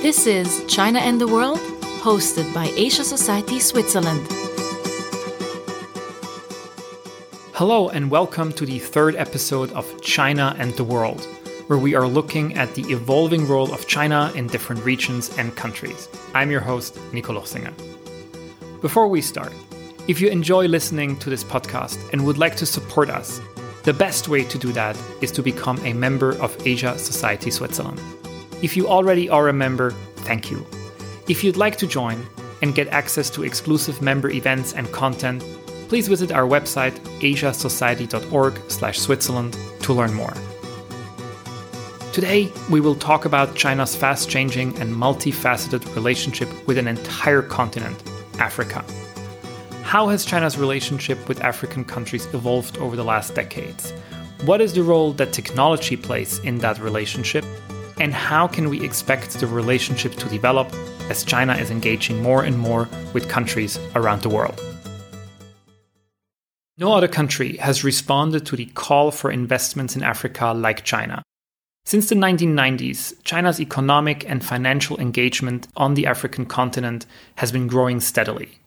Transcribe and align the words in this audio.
This 0.00 0.28
is 0.28 0.64
China 0.68 1.00
and 1.00 1.20
the 1.20 1.26
World, 1.26 1.58
hosted 2.02 2.54
by 2.54 2.72
Asia 2.76 3.02
Society 3.02 3.58
Switzerland. 3.58 4.24
Hello, 7.54 7.88
and 7.88 8.08
welcome 8.08 8.52
to 8.52 8.64
the 8.64 8.78
third 8.78 9.16
episode 9.16 9.72
of 9.72 10.00
China 10.00 10.54
and 10.56 10.72
the 10.74 10.84
World, 10.84 11.24
where 11.66 11.80
we 11.80 11.96
are 11.96 12.06
looking 12.06 12.56
at 12.56 12.72
the 12.76 12.82
evolving 12.92 13.44
role 13.48 13.74
of 13.74 13.88
China 13.88 14.30
in 14.36 14.46
different 14.46 14.84
regions 14.84 15.36
and 15.36 15.56
countries. 15.56 16.08
I'm 16.32 16.52
your 16.52 16.60
host, 16.60 16.96
Nico 17.12 17.32
Luchsinger. 17.32 17.74
Before 18.80 19.08
we 19.08 19.20
start, 19.20 19.52
if 20.06 20.20
you 20.20 20.28
enjoy 20.28 20.68
listening 20.68 21.16
to 21.16 21.28
this 21.28 21.42
podcast 21.42 21.98
and 22.12 22.24
would 22.24 22.38
like 22.38 22.54
to 22.58 22.66
support 22.66 23.10
us, 23.10 23.40
the 23.82 23.92
best 23.92 24.28
way 24.28 24.44
to 24.44 24.58
do 24.58 24.70
that 24.74 24.96
is 25.20 25.32
to 25.32 25.42
become 25.42 25.84
a 25.84 25.92
member 25.92 26.40
of 26.40 26.56
Asia 26.64 26.96
Society 26.96 27.50
Switzerland. 27.50 28.00
If 28.60 28.76
you 28.76 28.88
already 28.88 29.28
are 29.28 29.48
a 29.48 29.52
member, 29.52 29.92
thank 30.26 30.50
you. 30.50 30.66
If 31.28 31.44
you'd 31.44 31.56
like 31.56 31.76
to 31.76 31.86
join 31.86 32.26
and 32.60 32.74
get 32.74 32.88
access 32.88 33.30
to 33.30 33.44
exclusive 33.44 34.02
member 34.02 34.30
events 34.30 34.72
and 34.72 34.90
content, 34.90 35.44
please 35.88 36.08
visit 36.08 36.32
our 36.32 36.42
website 36.42 36.98
asiasociety.org/switzerland 37.20 39.56
to 39.80 39.92
learn 39.92 40.12
more. 40.12 40.34
Today, 42.12 42.50
we 42.68 42.80
will 42.80 42.96
talk 42.96 43.26
about 43.26 43.54
China's 43.54 43.94
fast-changing 43.94 44.76
and 44.80 44.92
multifaceted 44.92 45.94
relationship 45.94 46.48
with 46.66 46.78
an 46.78 46.88
entire 46.88 47.42
continent, 47.42 48.02
Africa. 48.40 48.84
How 49.84 50.08
has 50.08 50.24
China's 50.24 50.58
relationship 50.58 51.28
with 51.28 51.44
African 51.44 51.84
countries 51.84 52.26
evolved 52.34 52.76
over 52.78 52.96
the 52.96 53.04
last 53.04 53.36
decades? 53.36 53.92
What 54.44 54.60
is 54.60 54.72
the 54.72 54.82
role 54.82 55.12
that 55.12 55.32
technology 55.32 55.96
plays 55.96 56.40
in 56.40 56.58
that 56.58 56.80
relationship? 56.80 57.44
And 58.00 58.14
how 58.14 58.46
can 58.46 58.68
we 58.68 58.80
expect 58.84 59.32
the 59.40 59.46
relationship 59.48 60.14
to 60.14 60.28
develop 60.28 60.72
as 61.10 61.24
China 61.24 61.54
is 61.54 61.70
engaging 61.70 62.22
more 62.22 62.44
and 62.44 62.56
more 62.56 62.88
with 63.12 63.28
countries 63.28 63.78
around 63.96 64.22
the 64.22 64.28
world? 64.28 64.60
No 66.76 66.92
other 66.92 67.08
country 67.08 67.56
has 67.56 67.82
responded 67.82 68.46
to 68.46 68.56
the 68.56 68.66
call 68.66 69.10
for 69.10 69.32
investments 69.32 69.96
in 69.96 70.04
Africa 70.04 70.52
like 70.52 70.84
China. 70.84 71.22
Since 71.84 72.08
the 72.08 72.14
1990s, 72.14 73.14
China's 73.24 73.60
economic 73.60 74.28
and 74.30 74.44
financial 74.44 74.96
engagement 75.00 75.66
on 75.76 75.94
the 75.94 76.06
African 76.06 76.46
continent 76.46 77.04
has 77.36 77.50
been 77.50 77.66
growing 77.66 77.98
steadily. 77.98 78.60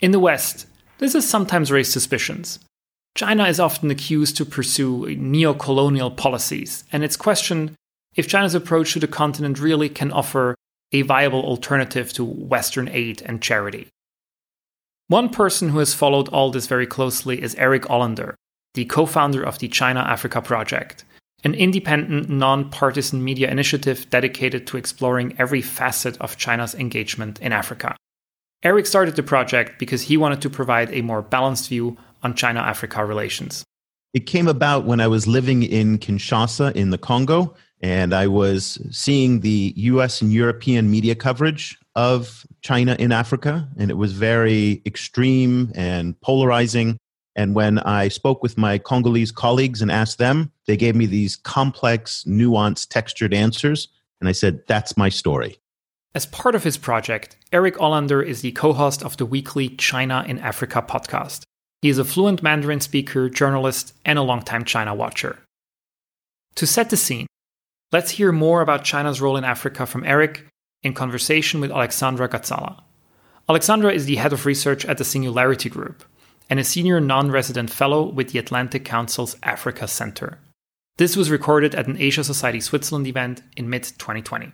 In 0.00 0.12
the 0.12 0.20
West, 0.20 0.66
this 0.98 1.12
has 1.12 1.28
sometimes 1.28 1.70
raised 1.70 1.92
suspicions. 1.92 2.60
China 3.14 3.46
is 3.46 3.60
often 3.60 3.90
accused 3.90 4.36
to 4.36 4.46
pursue 4.46 5.14
neo 5.16 5.52
colonial 5.52 6.10
policies, 6.10 6.84
and 6.92 7.04
it's 7.04 7.16
questioned 7.16 7.74
if 8.18 8.26
China's 8.26 8.56
approach 8.56 8.92
to 8.92 8.98
the 8.98 9.06
continent 9.06 9.60
really 9.60 9.88
can 9.88 10.10
offer 10.10 10.56
a 10.90 11.02
viable 11.02 11.42
alternative 11.42 12.12
to 12.12 12.24
Western 12.24 12.88
aid 12.88 13.22
and 13.24 13.40
charity. 13.40 13.88
One 15.06 15.28
person 15.28 15.68
who 15.68 15.78
has 15.78 15.94
followed 15.94 16.28
all 16.30 16.50
this 16.50 16.66
very 16.66 16.86
closely 16.86 17.40
is 17.40 17.54
Eric 17.54 17.84
Olander, 17.84 18.34
the 18.74 18.84
co 18.86 19.06
founder 19.06 19.42
of 19.42 19.60
the 19.60 19.68
China 19.68 20.00
Africa 20.00 20.42
Project, 20.42 21.04
an 21.44 21.54
independent, 21.54 22.28
non 22.28 22.68
partisan 22.70 23.22
media 23.22 23.50
initiative 23.50 24.10
dedicated 24.10 24.66
to 24.66 24.76
exploring 24.76 25.36
every 25.38 25.62
facet 25.62 26.20
of 26.20 26.36
China's 26.36 26.74
engagement 26.74 27.40
in 27.40 27.52
Africa. 27.52 27.94
Eric 28.64 28.86
started 28.86 29.14
the 29.14 29.22
project 29.22 29.78
because 29.78 30.02
he 30.02 30.16
wanted 30.16 30.42
to 30.42 30.50
provide 30.50 30.92
a 30.92 31.02
more 31.02 31.22
balanced 31.22 31.68
view 31.68 31.96
on 32.24 32.34
China 32.34 32.58
Africa 32.58 33.04
relations. 33.04 33.62
It 34.12 34.26
came 34.26 34.48
about 34.48 34.84
when 34.84 34.98
I 34.98 35.06
was 35.06 35.28
living 35.28 35.62
in 35.62 35.98
Kinshasa 35.98 36.74
in 36.74 36.90
the 36.90 36.98
Congo 36.98 37.54
and 37.80 38.14
I 38.14 38.26
was 38.26 38.78
seeing 38.90 39.40
the 39.40 39.72
US 39.76 40.20
and 40.20 40.32
European 40.32 40.90
media 40.90 41.14
coverage 41.14 41.78
of 41.94 42.46
China 42.60 42.96
in 42.98 43.12
Africa, 43.12 43.68
and 43.78 43.90
it 43.90 43.96
was 43.96 44.12
very 44.12 44.82
extreme 44.86 45.72
and 45.74 46.20
polarizing. 46.20 46.96
And 47.36 47.54
when 47.54 47.78
I 47.80 48.08
spoke 48.08 48.42
with 48.42 48.58
my 48.58 48.78
Congolese 48.78 49.30
colleagues 49.30 49.80
and 49.80 49.90
asked 49.90 50.18
them, 50.18 50.50
they 50.66 50.76
gave 50.76 50.96
me 50.96 51.06
these 51.06 51.36
complex, 51.36 52.24
nuanced, 52.26 52.88
textured 52.88 53.32
answers. 53.32 53.88
And 54.20 54.28
I 54.28 54.32
said, 54.32 54.66
That's 54.66 54.96
my 54.96 55.08
story. 55.08 55.58
As 56.14 56.26
part 56.26 56.54
of 56.54 56.64
his 56.64 56.76
project, 56.76 57.36
Eric 57.52 57.76
Olander 57.76 58.24
is 58.24 58.40
the 58.40 58.52
co 58.52 58.72
host 58.72 59.04
of 59.04 59.16
the 59.18 59.26
weekly 59.26 59.68
China 59.68 60.24
in 60.26 60.40
Africa 60.40 60.82
podcast. 60.82 61.42
He 61.82 61.88
is 61.88 61.98
a 61.98 62.04
fluent 62.04 62.42
Mandarin 62.42 62.80
speaker, 62.80 63.30
journalist, 63.30 63.94
and 64.04 64.18
a 64.18 64.22
longtime 64.22 64.64
China 64.64 64.94
watcher. 64.94 65.38
To 66.56 66.66
set 66.66 66.90
the 66.90 66.96
scene, 66.96 67.28
Let's 67.90 68.10
hear 68.10 68.32
more 68.32 68.60
about 68.60 68.84
China's 68.84 69.18
role 69.18 69.38
in 69.38 69.44
Africa 69.44 69.86
from 69.86 70.04
Eric 70.04 70.46
in 70.82 70.92
conversation 70.92 71.58
with 71.58 71.70
Alexandra 71.70 72.28
Gadzala. 72.28 72.82
Alexandra 73.48 73.90
is 73.94 74.04
the 74.04 74.16
head 74.16 74.34
of 74.34 74.44
research 74.44 74.84
at 74.84 74.98
the 74.98 75.04
Singularity 75.04 75.70
Group 75.70 76.04
and 76.50 76.60
a 76.60 76.64
senior 76.64 77.00
non 77.00 77.30
resident 77.30 77.70
fellow 77.70 78.04
with 78.04 78.30
the 78.30 78.38
Atlantic 78.38 78.84
Council's 78.84 79.36
Africa 79.42 79.88
Center. 79.88 80.38
This 80.98 81.16
was 81.16 81.30
recorded 81.30 81.74
at 81.74 81.86
an 81.86 81.96
Asia 81.98 82.22
Society 82.24 82.60
Switzerland 82.60 83.06
event 83.06 83.42
in 83.56 83.70
mid 83.70 83.84
2020. 83.84 84.52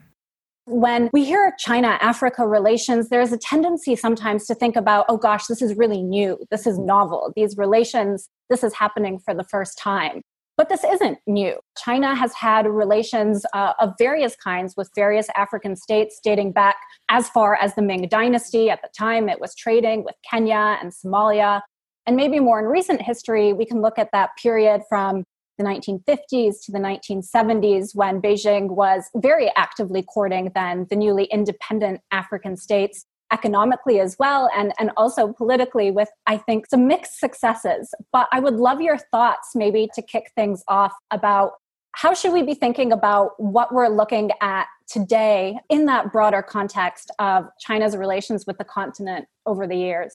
When 0.67 1.11
we 1.13 1.25
hear 1.25 1.53
China 1.59 1.99
Africa 2.01 2.47
relations, 2.47 3.09
there's 3.09 3.33
a 3.33 3.39
tendency 3.39 3.97
sometimes 3.97 4.47
to 4.47 4.55
think 4.55 4.77
about, 4.77 5.07
oh 5.09 5.17
gosh, 5.17 5.47
this 5.47 5.61
is 5.61 5.77
really 5.77 6.05
new. 6.05 6.39
This 6.53 6.69
is 6.69 6.79
novel. 6.79 7.33
These 7.35 7.57
relations, 7.57 8.29
this 8.49 8.63
is 8.63 8.73
happening 8.75 9.19
for 9.19 9.35
the 9.35 9.45
first 9.45 9.77
time. 9.77 10.23
But 10.57 10.69
this 10.69 10.85
isn't 10.85 11.19
new. 11.27 11.57
China 11.77 12.15
has 12.15 12.33
had 12.35 12.67
relations 12.67 13.45
uh, 13.53 13.73
of 13.81 13.95
various 13.99 14.37
kinds 14.37 14.75
with 14.77 14.89
various 14.95 15.27
African 15.37 15.75
states 15.75 16.21
dating 16.23 16.53
back 16.53 16.77
as 17.09 17.29
far 17.29 17.57
as 17.57 17.75
the 17.75 17.83
Ming 17.83 18.07
Dynasty. 18.09 18.71
At 18.71 18.81
the 18.81 18.89
time, 18.97 19.29
it 19.29 19.41
was 19.41 19.55
trading 19.57 20.05
with 20.05 20.15
Kenya 20.29 20.79
and 20.81 20.93
Somalia. 20.93 21.61
And 22.07 22.17
maybe 22.17 22.39
more 22.39 22.61
in 22.61 22.67
recent 22.67 23.03
history, 23.03 23.53
we 23.53 23.65
can 23.65 23.81
look 23.81 23.99
at 23.99 24.11
that 24.13 24.31
period 24.41 24.83
from 24.89 25.25
the 25.59 25.65
1950s 25.65 26.65
to 26.65 26.73
the 26.73 26.79
1970s 26.79 27.95
when 27.95 28.21
Beijing 28.21 28.71
was 28.71 29.09
very 29.17 29.51
actively 29.57 30.03
courting 30.03 30.51
then 30.55 30.87
the 30.91 30.97
newly 30.97 31.25
independent 31.25 32.01
African 32.11 32.57
states 32.57 33.07
economically 33.35 33.99
as 33.99 34.17
well 34.19 34.49
and, 34.57 34.73
and 34.79 34.91
also 34.97 35.33
politically 35.33 35.91
with 35.91 36.09
i 36.27 36.37
think 36.37 36.67
some 36.67 36.87
mixed 36.87 37.19
successes. 37.19 37.93
But 38.13 38.29
i 38.33 38.39
would 38.41 38.55
love 38.55 38.81
your 38.81 38.99
thoughts 39.13 39.51
maybe 39.55 39.89
to 39.95 40.01
kick 40.03 40.31
things 40.37 40.63
off 40.69 40.95
about 41.11 41.53
how 41.93 42.13
should 42.13 42.33
we 42.33 42.43
be 42.43 42.55
thinking 42.55 42.91
about 42.93 43.31
what 43.39 43.73
we're 43.73 43.89
looking 43.89 44.31
at 44.41 44.67
today 44.89 45.59
in 45.69 45.87
that 45.87 46.13
broader 46.13 46.43
context 46.43 47.11
of 47.19 47.47
china's 47.59 47.97
relations 47.97 48.47
with 48.47 48.57
the 48.59 48.65
continent 48.65 49.27
over 49.47 49.67
the 49.67 49.77
years 49.77 50.15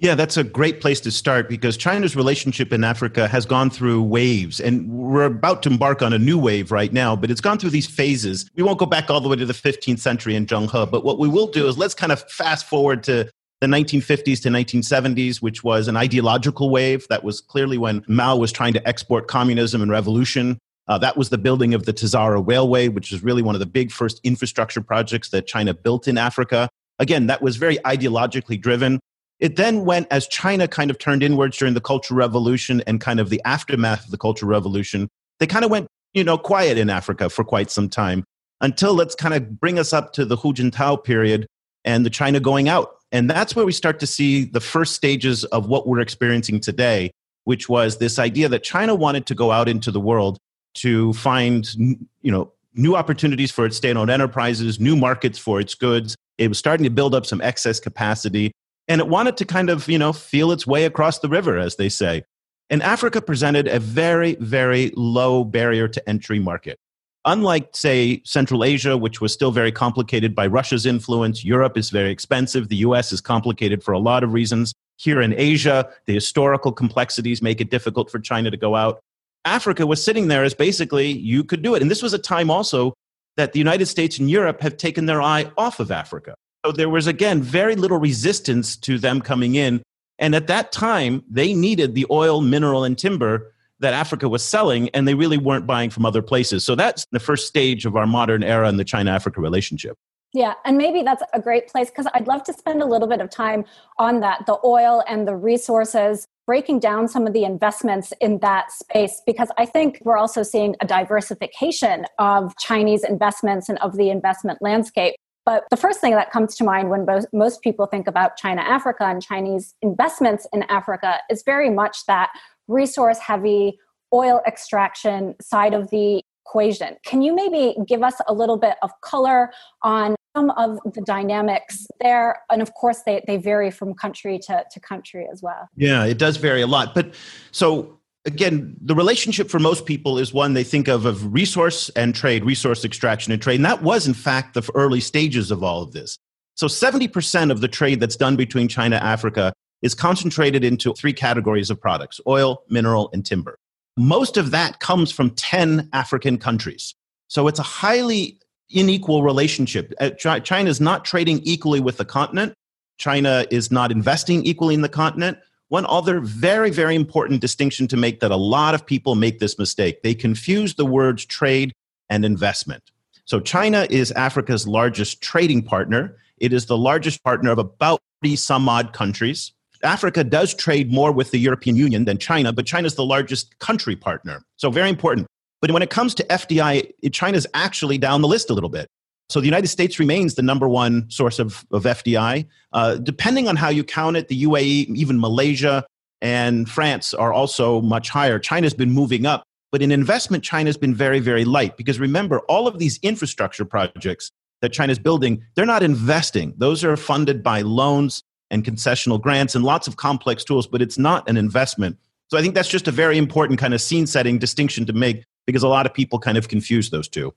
yeah, 0.00 0.14
that's 0.14 0.36
a 0.36 0.44
great 0.44 0.80
place 0.80 1.00
to 1.00 1.10
start 1.10 1.48
because 1.48 1.76
China's 1.76 2.14
relationship 2.14 2.72
in 2.72 2.84
Africa 2.84 3.26
has 3.26 3.44
gone 3.44 3.68
through 3.68 4.02
waves, 4.04 4.60
and 4.60 4.88
we're 4.88 5.24
about 5.24 5.64
to 5.64 5.70
embark 5.70 6.02
on 6.02 6.12
a 6.12 6.18
new 6.18 6.38
wave 6.38 6.70
right 6.70 6.92
now, 6.92 7.16
but 7.16 7.32
it's 7.32 7.40
gone 7.40 7.58
through 7.58 7.70
these 7.70 7.88
phases. 7.88 8.48
We 8.54 8.62
won't 8.62 8.78
go 8.78 8.86
back 8.86 9.10
all 9.10 9.20
the 9.20 9.28
way 9.28 9.34
to 9.34 9.44
the 9.44 9.52
15th 9.52 9.98
century 9.98 10.36
in 10.36 10.46
Zheng 10.46 10.70
He, 10.70 10.86
but 10.86 11.04
what 11.04 11.18
we 11.18 11.28
will 11.28 11.48
do 11.48 11.66
is 11.66 11.76
let's 11.76 11.94
kind 11.94 12.12
of 12.12 12.22
fast 12.30 12.66
forward 12.66 13.02
to 13.04 13.28
the 13.60 13.66
1950s 13.66 14.40
to 14.42 14.50
1970s, 14.50 15.42
which 15.42 15.64
was 15.64 15.88
an 15.88 15.96
ideological 15.96 16.70
wave. 16.70 17.04
That 17.08 17.24
was 17.24 17.40
clearly 17.40 17.76
when 17.76 18.04
Mao 18.06 18.36
was 18.36 18.52
trying 18.52 18.74
to 18.74 18.88
export 18.88 19.26
communism 19.26 19.82
and 19.82 19.90
revolution. 19.90 20.58
Uh, 20.86 20.98
that 20.98 21.16
was 21.16 21.30
the 21.30 21.38
building 21.38 21.74
of 21.74 21.86
the 21.86 21.92
Tazara 21.92 22.46
Railway, 22.46 22.86
which 22.86 23.12
is 23.12 23.24
really 23.24 23.42
one 23.42 23.56
of 23.56 23.58
the 23.58 23.66
big 23.66 23.90
first 23.90 24.20
infrastructure 24.22 24.80
projects 24.80 25.30
that 25.30 25.48
China 25.48 25.74
built 25.74 26.06
in 26.06 26.16
Africa. 26.16 26.68
Again, 27.00 27.26
that 27.26 27.42
was 27.42 27.56
very 27.56 27.78
ideologically 27.78 28.60
driven. 28.60 29.00
It 29.40 29.56
then 29.56 29.84
went 29.84 30.08
as 30.10 30.26
China 30.26 30.66
kind 30.66 30.90
of 30.90 30.98
turned 30.98 31.22
inwards 31.22 31.56
during 31.56 31.74
the 31.74 31.80
Cultural 31.80 32.18
Revolution 32.18 32.82
and 32.86 33.00
kind 33.00 33.20
of 33.20 33.30
the 33.30 33.40
aftermath 33.44 34.04
of 34.04 34.10
the 34.10 34.18
Cultural 34.18 34.50
Revolution. 34.50 35.08
They 35.38 35.46
kind 35.46 35.64
of 35.64 35.70
went, 35.70 35.86
you 36.12 36.24
know, 36.24 36.36
quiet 36.36 36.76
in 36.76 36.90
Africa 36.90 37.30
for 37.30 37.44
quite 37.44 37.70
some 37.70 37.88
time 37.88 38.24
until 38.60 38.94
let's 38.94 39.14
kind 39.14 39.34
of 39.34 39.60
bring 39.60 39.78
us 39.78 39.92
up 39.92 40.12
to 40.14 40.24
the 40.24 40.36
Hu 40.36 40.52
Jintao 40.52 41.04
period 41.04 41.46
and 41.84 42.04
the 42.04 42.10
China 42.10 42.40
going 42.40 42.68
out. 42.68 42.96
And 43.12 43.30
that's 43.30 43.54
where 43.54 43.64
we 43.64 43.72
start 43.72 44.00
to 44.00 44.06
see 44.06 44.44
the 44.44 44.60
first 44.60 44.94
stages 44.94 45.44
of 45.44 45.68
what 45.68 45.86
we're 45.86 46.00
experiencing 46.00 46.60
today, 46.60 47.12
which 47.44 47.68
was 47.68 47.98
this 47.98 48.18
idea 48.18 48.48
that 48.48 48.64
China 48.64 48.94
wanted 48.94 49.26
to 49.26 49.34
go 49.34 49.52
out 49.52 49.68
into 49.68 49.90
the 49.90 50.00
world 50.00 50.38
to 50.74 51.12
find, 51.12 51.72
you 51.76 52.30
know, 52.30 52.52
new 52.74 52.96
opportunities 52.96 53.50
for 53.50 53.64
its 53.64 53.76
state-owned 53.76 54.10
enterprises, 54.10 54.78
new 54.78 54.96
markets 54.96 55.38
for 55.38 55.60
its 55.60 55.74
goods. 55.74 56.16
It 56.36 56.48
was 56.48 56.58
starting 56.58 56.84
to 56.84 56.90
build 56.90 57.14
up 57.14 57.24
some 57.24 57.40
excess 57.40 57.80
capacity 57.80 58.52
and 58.88 59.00
it 59.00 59.08
wanted 59.08 59.36
to 59.36 59.44
kind 59.44 59.70
of, 59.70 59.88
you 59.88 59.98
know, 59.98 60.12
feel 60.12 60.50
its 60.50 60.66
way 60.66 60.84
across 60.84 61.18
the 61.18 61.28
river, 61.28 61.58
as 61.58 61.76
they 61.76 61.88
say. 61.88 62.24
And 62.70 62.82
Africa 62.82 63.20
presented 63.20 63.68
a 63.68 63.78
very, 63.78 64.34
very 64.36 64.92
low 64.96 65.44
barrier 65.44 65.88
to 65.88 66.08
entry 66.08 66.38
market. 66.38 66.78
Unlike, 67.24 67.76
say, 67.76 68.22
Central 68.24 68.64
Asia, 68.64 68.96
which 68.96 69.20
was 69.20 69.32
still 69.32 69.50
very 69.50 69.72
complicated 69.72 70.34
by 70.34 70.46
Russia's 70.46 70.86
influence, 70.86 71.44
Europe 71.44 71.76
is 71.76 71.90
very 71.90 72.10
expensive. 72.10 72.68
The 72.68 72.76
US 72.76 73.12
is 73.12 73.20
complicated 73.20 73.82
for 73.82 73.92
a 73.92 73.98
lot 73.98 74.24
of 74.24 74.32
reasons. 74.32 74.72
Here 74.96 75.20
in 75.20 75.34
Asia, 75.36 75.88
the 76.06 76.14
historical 76.14 76.72
complexities 76.72 77.42
make 77.42 77.60
it 77.60 77.70
difficult 77.70 78.10
for 78.10 78.18
China 78.18 78.50
to 78.50 78.56
go 78.56 78.74
out. 78.74 79.00
Africa 79.44 79.86
was 79.86 80.02
sitting 80.02 80.28
there 80.28 80.44
as 80.44 80.54
basically 80.54 81.10
you 81.10 81.44
could 81.44 81.62
do 81.62 81.74
it. 81.74 81.82
And 81.82 81.90
this 81.90 82.02
was 82.02 82.12
a 82.12 82.18
time 82.18 82.50
also 82.50 82.94
that 83.36 83.52
the 83.52 83.58
United 83.58 83.86
States 83.86 84.18
and 84.18 84.30
Europe 84.30 84.60
have 84.60 84.76
taken 84.76 85.06
their 85.06 85.22
eye 85.22 85.50
off 85.56 85.80
of 85.80 85.90
Africa. 85.90 86.34
So 86.68 86.72
there 86.72 86.90
was, 86.90 87.06
again, 87.06 87.40
very 87.40 87.76
little 87.76 87.96
resistance 87.96 88.76
to 88.76 88.98
them 88.98 89.22
coming 89.22 89.54
in. 89.54 89.82
And 90.18 90.34
at 90.34 90.48
that 90.48 90.70
time, 90.70 91.24
they 91.30 91.54
needed 91.54 91.94
the 91.94 92.04
oil, 92.10 92.42
mineral, 92.42 92.84
and 92.84 92.98
timber 92.98 93.54
that 93.78 93.94
Africa 93.94 94.28
was 94.28 94.44
selling, 94.44 94.90
and 94.90 95.08
they 95.08 95.14
really 95.14 95.38
weren't 95.38 95.66
buying 95.66 95.88
from 95.88 96.04
other 96.04 96.20
places. 96.20 96.64
So 96.64 96.74
that's 96.74 97.06
the 97.10 97.20
first 97.20 97.46
stage 97.46 97.86
of 97.86 97.96
our 97.96 98.06
modern 98.06 98.42
era 98.42 98.68
in 98.68 98.76
the 98.76 98.84
China 98.84 99.10
Africa 99.12 99.40
relationship. 99.40 99.96
Yeah, 100.34 100.52
and 100.66 100.76
maybe 100.76 101.02
that's 101.02 101.22
a 101.32 101.40
great 101.40 101.68
place 101.68 101.88
because 101.88 102.06
I'd 102.12 102.26
love 102.26 102.42
to 102.44 102.52
spend 102.52 102.82
a 102.82 102.86
little 102.86 103.08
bit 103.08 103.22
of 103.22 103.30
time 103.30 103.64
on 103.96 104.20
that 104.20 104.44
the 104.44 104.58
oil 104.62 105.02
and 105.08 105.26
the 105.26 105.36
resources, 105.36 106.26
breaking 106.46 106.80
down 106.80 107.08
some 107.08 107.26
of 107.26 107.32
the 107.32 107.44
investments 107.44 108.12
in 108.20 108.40
that 108.40 108.72
space 108.72 109.22
because 109.24 109.48
I 109.56 109.64
think 109.64 110.02
we're 110.04 110.18
also 110.18 110.42
seeing 110.42 110.76
a 110.82 110.86
diversification 110.86 112.04
of 112.18 112.54
Chinese 112.58 113.04
investments 113.04 113.70
and 113.70 113.78
of 113.78 113.96
the 113.96 114.10
investment 114.10 114.58
landscape. 114.60 115.14
But 115.48 115.64
the 115.70 115.78
first 115.78 116.02
thing 116.02 116.12
that 116.12 116.30
comes 116.30 116.54
to 116.56 116.64
mind 116.64 116.90
when 116.90 117.06
most 117.32 117.62
people 117.62 117.86
think 117.86 118.06
about 118.06 118.36
China 118.36 118.60
Africa 118.60 119.04
and 119.06 119.22
Chinese 119.22 119.74
investments 119.80 120.46
in 120.52 120.62
Africa 120.64 121.20
is 121.30 121.42
very 121.42 121.70
much 121.70 122.04
that 122.04 122.28
resource 122.66 123.18
heavy 123.18 123.78
oil 124.12 124.42
extraction 124.46 125.34
side 125.40 125.72
of 125.72 125.88
the 125.88 126.22
equation. 126.44 126.98
Can 127.06 127.22
you 127.22 127.34
maybe 127.34 127.74
give 127.86 128.02
us 128.02 128.16
a 128.26 128.34
little 128.34 128.58
bit 128.58 128.76
of 128.82 128.90
color 129.00 129.50
on 129.82 130.16
some 130.36 130.50
of 130.50 130.80
the 130.84 131.00
dynamics 131.00 131.86
there? 131.98 132.42
And 132.50 132.60
of 132.60 132.74
course, 132.74 133.00
they, 133.06 133.24
they 133.26 133.38
vary 133.38 133.70
from 133.70 133.94
country 133.94 134.38
to, 134.40 134.66
to 134.70 134.80
country 134.80 135.26
as 135.32 135.42
well. 135.42 135.66
Yeah, 135.76 136.04
it 136.04 136.18
does 136.18 136.36
vary 136.36 136.60
a 136.60 136.66
lot. 136.66 136.94
But 136.94 137.14
so 137.52 137.97
again, 138.24 138.76
the 138.80 138.94
relationship 138.94 139.50
for 139.50 139.58
most 139.58 139.86
people 139.86 140.18
is 140.18 140.32
one 140.32 140.54
they 140.54 140.64
think 140.64 140.88
of 140.88 141.04
of 141.04 141.32
resource 141.32 141.88
and 141.90 142.14
trade, 142.14 142.44
resource 142.44 142.84
extraction 142.84 143.32
and 143.32 143.40
trade. 143.40 143.56
And 143.56 143.64
that 143.64 143.82
was, 143.82 144.06
in 144.06 144.14
fact, 144.14 144.54
the 144.54 144.68
early 144.74 145.00
stages 145.00 145.50
of 145.50 145.62
all 145.62 145.82
of 145.82 145.92
this. 145.92 146.18
So 146.54 146.66
70% 146.66 147.50
of 147.50 147.60
the 147.60 147.68
trade 147.68 148.00
that's 148.00 148.16
done 148.16 148.36
between 148.36 148.68
China 148.68 148.96
and 148.96 149.04
Africa 149.04 149.52
is 149.82 149.94
concentrated 149.94 150.64
into 150.64 150.92
three 150.94 151.12
categories 151.12 151.70
of 151.70 151.80
products 151.80 152.20
oil, 152.26 152.62
mineral, 152.68 153.10
and 153.12 153.24
timber. 153.24 153.58
Most 153.96 154.36
of 154.36 154.50
that 154.50 154.80
comes 154.80 155.10
from 155.10 155.30
10 155.30 155.88
African 155.92 156.38
countries. 156.38 156.94
So 157.28 157.46
it's 157.48 157.58
a 157.58 157.64
highly 157.64 158.40
unequal 158.72 159.22
relationship. 159.22 159.92
Uh, 160.00 160.10
China 160.10 160.68
is 160.68 160.80
not 160.80 161.04
trading 161.04 161.40
equally 161.44 161.80
with 161.80 161.96
the 161.96 162.04
continent. 162.04 162.54
China 162.98 163.46
is 163.50 163.70
not 163.70 163.92
investing 163.92 164.44
equally 164.44 164.74
in 164.74 164.82
the 164.82 164.88
continent. 164.88 165.38
One 165.68 165.84
other 165.86 166.20
very, 166.20 166.70
very 166.70 166.94
important 166.94 167.40
distinction 167.40 167.88
to 167.88 167.96
make 167.96 168.20
that 168.20 168.30
a 168.30 168.36
lot 168.36 168.74
of 168.74 168.86
people 168.86 169.14
make 169.14 169.38
this 169.38 169.58
mistake 169.58 170.02
they 170.02 170.14
confuse 170.14 170.74
the 170.74 170.86
words 170.86 171.24
trade 171.24 171.72
and 172.08 172.24
investment. 172.24 172.82
So, 173.26 173.40
China 173.40 173.86
is 173.90 174.10
Africa's 174.12 174.66
largest 174.66 175.22
trading 175.22 175.62
partner. 175.62 176.16
It 176.38 176.54
is 176.54 176.66
the 176.66 176.78
largest 176.78 177.22
partner 177.22 177.50
of 177.50 177.58
about 177.58 178.00
30 178.22 178.36
some 178.36 178.68
odd 178.68 178.94
countries. 178.94 179.52
Africa 179.82 180.24
does 180.24 180.54
trade 180.54 180.90
more 180.90 181.12
with 181.12 181.30
the 181.30 181.38
European 181.38 181.76
Union 181.76 182.06
than 182.06 182.16
China, 182.18 182.52
but 182.52 182.64
China 182.64 182.86
is 182.86 182.94
the 182.94 183.04
largest 183.04 183.58
country 183.58 183.94
partner. 183.94 184.42
So, 184.56 184.70
very 184.70 184.88
important. 184.88 185.26
But 185.60 185.72
when 185.72 185.82
it 185.82 185.90
comes 185.90 186.14
to 186.14 186.24
FDI, 186.24 186.92
China's 187.12 187.46
actually 187.52 187.98
down 187.98 188.22
the 188.22 188.28
list 188.28 188.48
a 188.48 188.54
little 188.54 188.70
bit. 188.70 188.88
So, 189.28 189.40
the 189.40 189.46
United 189.46 189.68
States 189.68 189.98
remains 189.98 190.34
the 190.34 190.42
number 190.42 190.68
one 190.68 191.08
source 191.10 191.38
of, 191.38 191.66
of 191.70 191.84
FDI. 191.84 192.46
Uh, 192.72 192.96
depending 192.96 193.48
on 193.48 193.56
how 193.56 193.68
you 193.68 193.84
count 193.84 194.16
it, 194.16 194.28
the 194.28 194.42
UAE, 194.44 194.94
even 194.94 195.20
Malaysia, 195.20 195.84
and 196.20 196.68
France 196.68 197.14
are 197.14 197.32
also 197.32 197.80
much 197.80 198.10
higher. 198.10 198.38
China's 198.38 198.74
been 198.74 198.90
moving 198.90 199.26
up. 199.26 199.42
But 199.70 199.82
in 199.82 199.92
investment, 199.92 200.42
China's 200.44 200.78
been 200.78 200.94
very, 200.94 201.20
very 201.20 201.44
light 201.44 201.76
because 201.76 202.00
remember, 202.00 202.40
all 202.40 202.66
of 202.66 202.78
these 202.78 202.98
infrastructure 203.02 203.64
projects 203.64 204.30
that 204.62 204.72
China's 204.72 204.98
building, 204.98 205.44
they're 205.54 205.66
not 205.66 205.82
investing. 205.82 206.54
Those 206.56 206.82
are 206.84 206.96
funded 206.96 207.42
by 207.42 207.60
loans 207.60 208.22
and 208.50 208.64
concessional 208.64 209.20
grants 209.20 209.54
and 209.54 209.64
lots 209.64 209.86
of 209.86 209.96
complex 209.96 210.42
tools, 210.42 210.66
but 210.66 210.80
it's 210.80 210.98
not 210.98 211.28
an 211.28 211.36
investment. 211.36 211.98
So 212.28 212.38
I 212.38 212.42
think 212.42 212.54
that's 212.54 212.68
just 212.68 212.88
a 212.88 212.90
very 212.90 213.18
important 213.18 213.58
kind 213.58 213.74
of 213.74 213.80
scene 213.80 214.06
setting 214.06 214.38
distinction 214.38 214.86
to 214.86 214.92
make 214.92 215.24
because 215.46 215.62
a 215.62 215.68
lot 215.68 215.86
of 215.86 215.94
people 215.94 216.18
kind 216.18 216.38
of 216.38 216.48
confuse 216.48 216.90
those 216.90 217.08
two. 217.08 217.34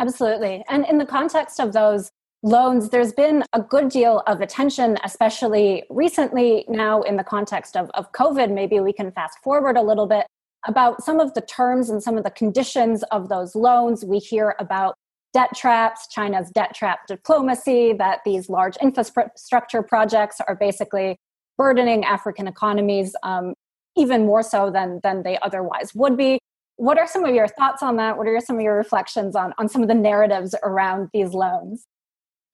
Absolutely. 0.00 0.64
And 0.70 0.86
in 0.86 0.96
the 0.96 1.04
context 1.04 1.60
of 1.60 1.74
those 1.74 2.10
loans, 2.42 2.88
there's 2.88 3.12
been 3.12 3.44
a 3.52 3.60
good 3.60 3.90
deal 3.90 4.22
of 4.26 4.40
attention, 4.40 4.96
especially 5.04 5.84
recently 5.90 6.64
now 6.68 7.02
in 7.02 7.18
the 7.18 7.24
context 7.24 7.76
of, 7.76 7.90
of 7.90 8.10
COVID. 8.12 8.50
Maybe 8.50 8.80
we 8.80 8.94
can 8.94 9.12
fast 9.12 9.38
forward 9.44 9.76
a 9.76 9.82
little 9.82 10.06
bit 10.06 10.26
about 10.66 11.04
some 11.04 11.20
of 11.20 11.34
the 11.34 11.42
terms 11.42 11.90
and 11.90 12.02
some 12.02 12.16
of 12.16 12.24
the 12.24 12.30
conditions 12.30 13.02
of 13.10 13.28
those 13.28 13.54
loans. 13.54 14.02
We 14.02 14.18
hear 14.18 14.56
about 14.58 14.94
debt 15.34 15.50
traps, 15.54 16.08
China's 16.08 16.50
debt 16.50 16.74
trap 16.74 17.06
diplomacy, 17.06 17.92
that 17.92 18.20
these 18.24 18.48
large 18.48 18.78
infrastructure 18.78 19.82
projects 19.82 20.40
are 20.48 20.56
basically 20.56 21.18
burdening 21.58 22.04
African 22.04 22.48
economies 22.48 23.14
um, 23.22 23.52
even 23.98 24.24
more 24.24 24.42
so 24.42 24.70
than, 24.70 25.00
than 25.02 25.24
they 25.24 25.38
otherwise 25.42 25.94
would 25.94 26.16
be. 26.16 26.38
What 26.80 26.98
are 26.98 27.06
some 27.06 27.26
of 27.26 27.34
your 27.34 27.46
thoughts 27.46 27.82
on 27.82 27.96
that? 27.96 28.16
What 28.16 28.26
are 28.26 28.40
some 28.40 28.56
of 28.56 28.62
your 28.62 28.74
reflections 28.74 29.36
on, 29.36 29.52
on 29.58 29.68
some 29.68 29.82
of 29.82 29.88
the 29.88 29.94
narratives 29.94 30.54
around 30.62 31.10
these 31.12 31.34
loans? 31.34 31.86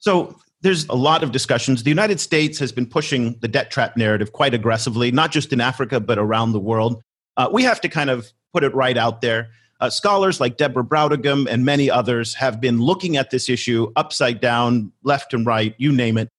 So, 0.01 0.37
there's 0.63 0.85
a 0.89 0.97
lot 0.97 1.23
of 1.23 1.31
discussions. 1.31 1.85
The 1.85 1.91
United 1.91 2.19
States 2.19 2.59
has 2.59 2.73
been 2.73 2.87
pushing 2.87 3.39
the 3.39 3.47
debt 3.47 3.71
trap 3.71 3.97
narrative 3.97 4.33
quite 4.33 4.53
aggressively, 4.53 5.13
not 5.13 5.31
just 5.31 5.53
in 5.53 5.61
Africa, 5.61 6.01
but 6.01 6.19
around 6.19 6.53
the 6.53 6.59
world. 6.59 7.01
Uh, 7.37 7.49
we 7.53 7.63
have 7.63 7.81
to 7.83 7.89
kind 7.89 8.11
of 8.11 8.33
put 8.53 8.65
it 8.65 8.75
right 8.75 8.97
out 8.97 9.21
there. 9.21 9.51
Uh, 9.79 9.91
scholars 9.91 10.41
like 10.41 10.57
Deborah 10.57 10.83
Brautigam 10.83 11.47
and 11.49 11.65
many 11.65 11.89
others 11.89 12.35
have 12.35 12.61
been 12.61 12.81
looking 12.81 13.17
at 13.17 13.31
this 13.31 13.49
issue 13.49 13.93
upside 13.95 14.41
down, 14.41 14.91
left 15.05 15.35
and 15.35 15.47
right, 15.47 15.73
you 15.79 15.93
name 15.93 16.19
it. 16.19 16.31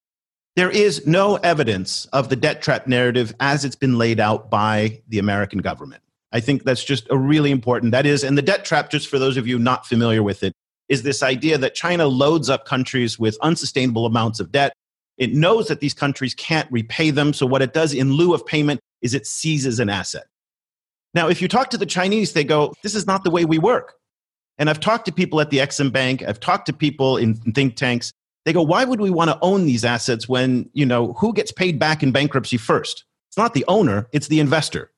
There 0.58 0.72
is 0.72 1.08
no 1.08 1.36
evidence 1.38 2.06
of 2.08 2.28
the 2.28 2.36
debt 2.36 2.62
trap 2.62 2.86
narrative 2.86 3.34
as 3.40 3.64
it's 3.64 3.78
been 3.78 3.98
laid 3.98 4.20
out 4.20 4.50
by 4.50 5.04
the 5.08 5.20
American 5.20 5.60
government. 5.60 6.02
I 6.38 6.40
think 6.40 6.66
that's 6.66 6.84
just 6.84 7.08
a 7.10 7.18
really 7.18 7.50
important. 7.50 7.94
That 7.94 8.06
is, 8.06 8.24
and 8.24 8.38
the 8.38 8.44
debt 8.44 8.64
trap, 8.64 8.92
just 8.92 9.08
for 9.08 9.18
those 9.18 9.38
of 9.38 9.48
you 9.48 9.58
not 9.58 9.88
familiar 9.88 10.22
with 10.22 10.44
it, 10.44 10.54
is 10.88 11.02
this 11.02 11.24
idea 11.24 11.58
that 11.58 11.74
China 11.74 12.06
loads 12.06 12.48
up 12.48 12.64
countries 12.64 13.18
with 13.18 13.40
unsustainable 13.42 14.06
amounts 14.06 14.40
of 14.40 14.52
debt. 14.52 14.72
It 15.18 15.34
knows 15.34 15.68
that 15.68 15.80
these 15.80 15.96
countries 15.96 16.36
can't 16.36 16.72
repay 16.72 17.10
them. 17.10 17.34
So, 17.34 17.48
what 17.48 17.64
it 17.64 17.74
does 17.74 17.92
in 17.92 18.14
lieu 18.14 18.36
of 18.36 18.46
payment 18.46 18.80
is 19.02 19.16
it 19.16 19.26
seizes 19.26 19.80
an 19.80 19.90
asset. 19.90 20.26
Now, 21.16 21.28
if 21.28 21.42
you 21.42 21.48
talk 21.48 21.72
to 21.72 21.78
the 21.78 21.88
Chinese, 21.88 22.34
they 22.34 22.44
go, 22.44 22.72
This 22.84 22.94
is 22.94 23.08
not 23.08 23.24
the 23.24 23.32
way 23.32 23.44
we 23.44 23.58
work. 23.58 23.96
And 24.60 24.70
I've 24.70 24.80
talked 24.80 25.06
to 25.06 25.12
people 25.12 25.42
at 25.42 25.50
the 25.50 25.58
Exim 25.58 25.92
Bank, 25.92 26.22
I've 26.22 26.40
talked 26.40 26.68
to 26.68 26.74
people 26.74 27.18
in 27.18 27.34
think 27.34 27.78
tanks. 27.78 28.12
They 28.46 28.54
go, 28.54 28.62
Why 28.62 28.86
would 28.86 29.02
we 29.02 29.10
want 29.10 29.32
to 29.32 29.40
own 29.42 29.66
these 29.66 29.84
assets 29.84 30.30
when, 30.30 30.70
you 30.74 30.86
know, 30.86 31.14
who 31.14 31.34
gets 31.34 31.52
paid 31.52 31.80
back 31.80 32.04
in 32.04 32.12
bankruptcy 32.12 32.58
first? 32.58 33.06
It's 33.32 33.40
not 33.40 33.56
the 33.56 33.66
owner, 33.68 34.08
it's 34.12 34.28
the 34.28 34.40
investor. 34.40 34.92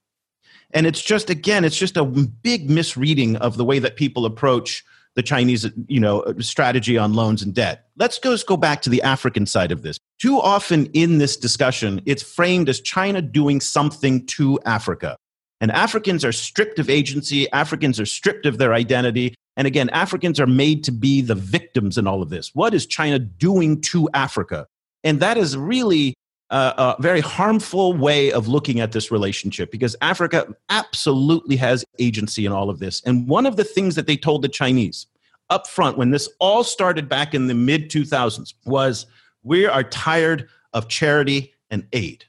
And 0.71 0.85
it's 0.85 1.01
just, 1.01 1.29
again, 1.29 1.65
it's 1.65 1.77
just 1.77 1.97
a 1.97 2.03
big 2.05 2.69
misreading 2.69 3.35
of 3.37 3.57
the 3.57 3.65
way 3.65 3.79
that 3.79 3.95
people 3.95 4.25
approach 4.25 4.83
the 5.15 5.23
Chinese, 5.23 5.67
you 5.87 5.99
know, 5.99 6.23
strategy 6.39 6.97
on 6.97 7.13
loans 7.13 7.41
and 7.41 7.53
debt. 7.53 7.87
Let's 7.97 8.19
go, 8.19 8.29
let's 8.29 8.43
go 8.43 8.55
back 8.55 8.81
to 8.83 8.89
the 8.89 9.01
African 9.01 9.45
side 9.45 9.71
of 9.71 9.81
this. 9.81 9.97
Too 10.21 10.39
often 10.39 10.85
in 10.87 11.17
this 11.17 11.35
discussion, 11.35 12.01
it's 12.05 12.21
framed 12.21 12.69
as 12.69 12.79
China 12.79 13.21
doing 13.21 13.59
something 13.59 14.25
to 14.27 14.59
Africa. 14.65 15.17
And 15.61 15.71
Africans 15.71 16.23
are 16.23 16.31
stripped 16.31 16.79
of 16.79 16.89
agency, 16.89 17.51
Africans 17.51 17.99
are 17.99 18.05
stripped 18.05 18.45
of 18.45 18.59
their 18.59 18.73
identity. 18.73 19.35
And 19.57 19.67
again, 19.67 19.89
Africans 19.89 20.39
are 20.39 20.47
made 20.47 20.85
to 20.85 20.91
be 20.91 21.21
the 21.21 21.35
victims 21.35 21.97
in 21.97 22.07
all 22.07 22.21
of 22.21 22.29
this. 22.29 22.55
What 22.55 22.73
is 22.73 22.85
China 22.85 23.19
doing 23.19 23.81
to 23.81 24.07
Africa? 24.13 24.67
And 25.03 25.19
that 25.19 25.37
is 25.37 25.57
really 25.57 26.13
a, 26.49 26.95
very 26.99 27.21
harmful 27.21 27.93
way 27.93 28.31
of 28.31 28.47
looking 28.47 28.79
at 28.79 28.91
this 28.91 29.11
relationship 29.11 29.71
because 29.71 29.95
Africa 30.01 30.47
absolutely 30.69 31.55
has 31.57 31.85
agency 31.99 32.45
in 32.45 32.51
all 32.51 32.69
of 32.69 32.79
this. 32.79 33.01
And 33.05 33.27
one 33.27 33.45
of 33.45 33.55
the 33.55 33.63
things 33.63 33.95
that 33.95 34.07
they 34.07 34.17
told 34.17 34.41
the 34.41 34.49
Chinese 34.49 35.07
up 35.49 35.67
front 35.67 35.97
when 35.97 36.11
this 36.11 36.29
all 36.39 36.63
started 36.63 37.09
back 37.09 37.33
in 37.33 37.47
the 37.47 37.53
mid 37.53 37.89
2000s 37.89 38.53
was 38.65 39.05
we 39.43 39.65
are 39.65 39.83
tired 39.83 40.47
of 40.73 40.87
charity 40.87 41.53
and 41.69 41.87
aid. 41.93 42.25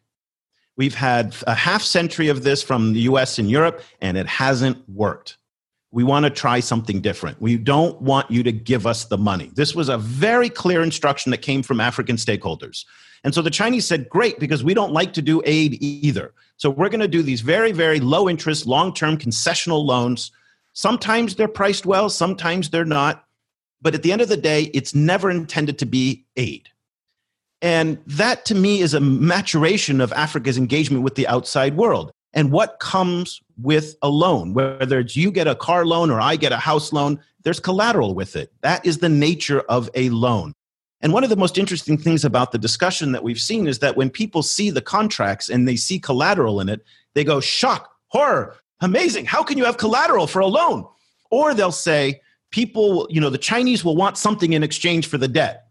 We've 0.76 0.94
had 0.94 1.36
a 1.46 1.54
half 1.54 1.82
century 1.82 2.28
of 2.28 2.42
this 2.42 2.62
from 2.62 2.94
the 2.94 3.00
US 3.00 3.38
and 3.38 3.50
Europe, 3.50 3.82
and 4.00 4.16
it 4.16 4.26
hasn't 4.26 4.88
worked. 4.88 5.36
We 5.92 6.04
want 6.04 6.24
to 6.24 6.30
try 6.30 6.60
something 6.60 7.00
different. 7.00 7.40
We 7.40 7.56
don't 7.56 8.00
want 8.00 8.30
you 8.30 8.42
to 8.44 8.52
give 8.52 8.86
us 8.86 9.06
the 9.06 9.18
money. 9.18 9.50
This 9.54 9.74
was 9.74 9.88
a 9.88 9.98
very 9.98 10.48
clear 10.48 10.82
instruction 10.82 11.30
that 11.32 11.42
came 11.42 11.62
from 11.62 11.80
African 11.80 12.16
stakeholders. 12.16 12.84
And 13.24 13.34
so 13.34 13.42
the 13.42 13.50
Chinese 13.50 13.86
said, 13.86 14.08
great, 14.08 14.38
because 14.38 14.64
we 14.64 14.74
don't 14.74 14.92
like 14.92 15.12
to 15.12 15.22
do 15.22 15.42
aid 15.44 15.76
either. 15.82 16.32
So 16.56 16.70
we're 16.70 16.88
going 16.88 17.00
to 17.00 17.08
do 17.08 17.22
these 17.22 17.40
very, 17.42 17.72
very 17.72 18.00
low 18.00 18.28
interest, 18.28 18.66
long 18.66 18.94
term 18.94 19.16
concessional 19.18 19.84
loans. 19.84 20.30
Sometimes 20.72 21.34
they're 21.34 21.48
priced 21.48 21.86
well, 21.86 22.08
sometimes 22.08 22.70
they're 22.70 22.84
not. 22.84 23.24
But 23.82 23.94
at 23.94 24.02
the 24.02 24.12
end 24.12 24.20
of 24.20 24.28
the 24.28 24.36
day, 24.36 24.70
it's 24.74 24.94
never 24.94 25.30
intended 25.30 25.78
to 25.78 25.86
be 25.86 26.24
aid. 26.36 26.68
And 27.62 27.98
that 28.06 28.44
to 28.46 28.54
me 28.54 28.80
is 28.80 28.94
a 28.94 29.00
maturation 29.00 30.00
of 30.00 30.12
Africa's 30.12 30.56
engagement 30.56 31.02
with 31.02 31.14
the 31.14 31.26
outside 31.28 31.76
world. 31.76 32.12
and 32.32 32.52
what 32.52 32.78
comes 32.78 33.40
with 33.58 33.96
a 34.02 34.08
loan. 34.08 34.54
Whether 34.54 35.00
it's 35.00 35.16
you 35.16 35.30
get 35.30 35.46
a 35.46 35.54
car 35.54 35.84
loan 35.84 36.10
or 36.10 36.20
I 36.20 36.36
get 36.36 36.52
a 36.52 36.56
house 36.56 36.92
loan, 36.92 37.20
there's 37.42 37.60
collateral 37.60 38.14
with 38.14 38.36
it. 38.36 38.52
That 38.62 38.84
is 38.84 38.98
the 38.98 39.08
nature 39.08 39.60
of 39.60 39.90
a 39.94 40.10
loan. 40.10 40.54
And 41.00 41.12
one 41.12 41.24
of 41.24 41.30
the 41.30 41.36
most 41.36 41.56
interesting 41.56 41.96
things 41.96 42.24
about 42.24 42.52
the 42.52 42.58
discussion 42.58 43.12
that 43.12 43.22
we've 43.22 43.40
seen 43.40 43.66
is 43.66 43.78
that 43.78 43.96
when 43.96 44.10
people 44.10 44.42
see 44.42 44.70
the 44.70 44.82
contracts 44.82 45.48
and 45.48 45.66
they 45.66 45.76
see 45.76 45.98
collateral 45.98 46.60
in 46.60 46.68
it, 46.68 46.84
they 47.14 47.24
go, 47.24 47.40
shock, 47.40 47.90
horror, 48.08 48.56
amazing. 48.80 49.24
How 49.24 49.42
can 49.42 49.56
you 49.56 49.64
have 49.64 49.78
collateral 49.78 50.26
for 50.26 50.40
a 50.40 50.46
loan? 50.46 50.86
Or 51.30 51.54
they'll 51.54 51.72
say, 51.72 52.20
people, 52.50 53.06
you 53.10 53.20
know, 53.20 53.30
the 53.30 53.38
Chinese 53.38 53.84
will 53.84 53.96
want 53.96 54.18
something 54.18 54.52
in 54.52 54.62
exchange 54.62 55.06
for 55.06 55.16
the 55.16 55.28
debt. 55.28 55.68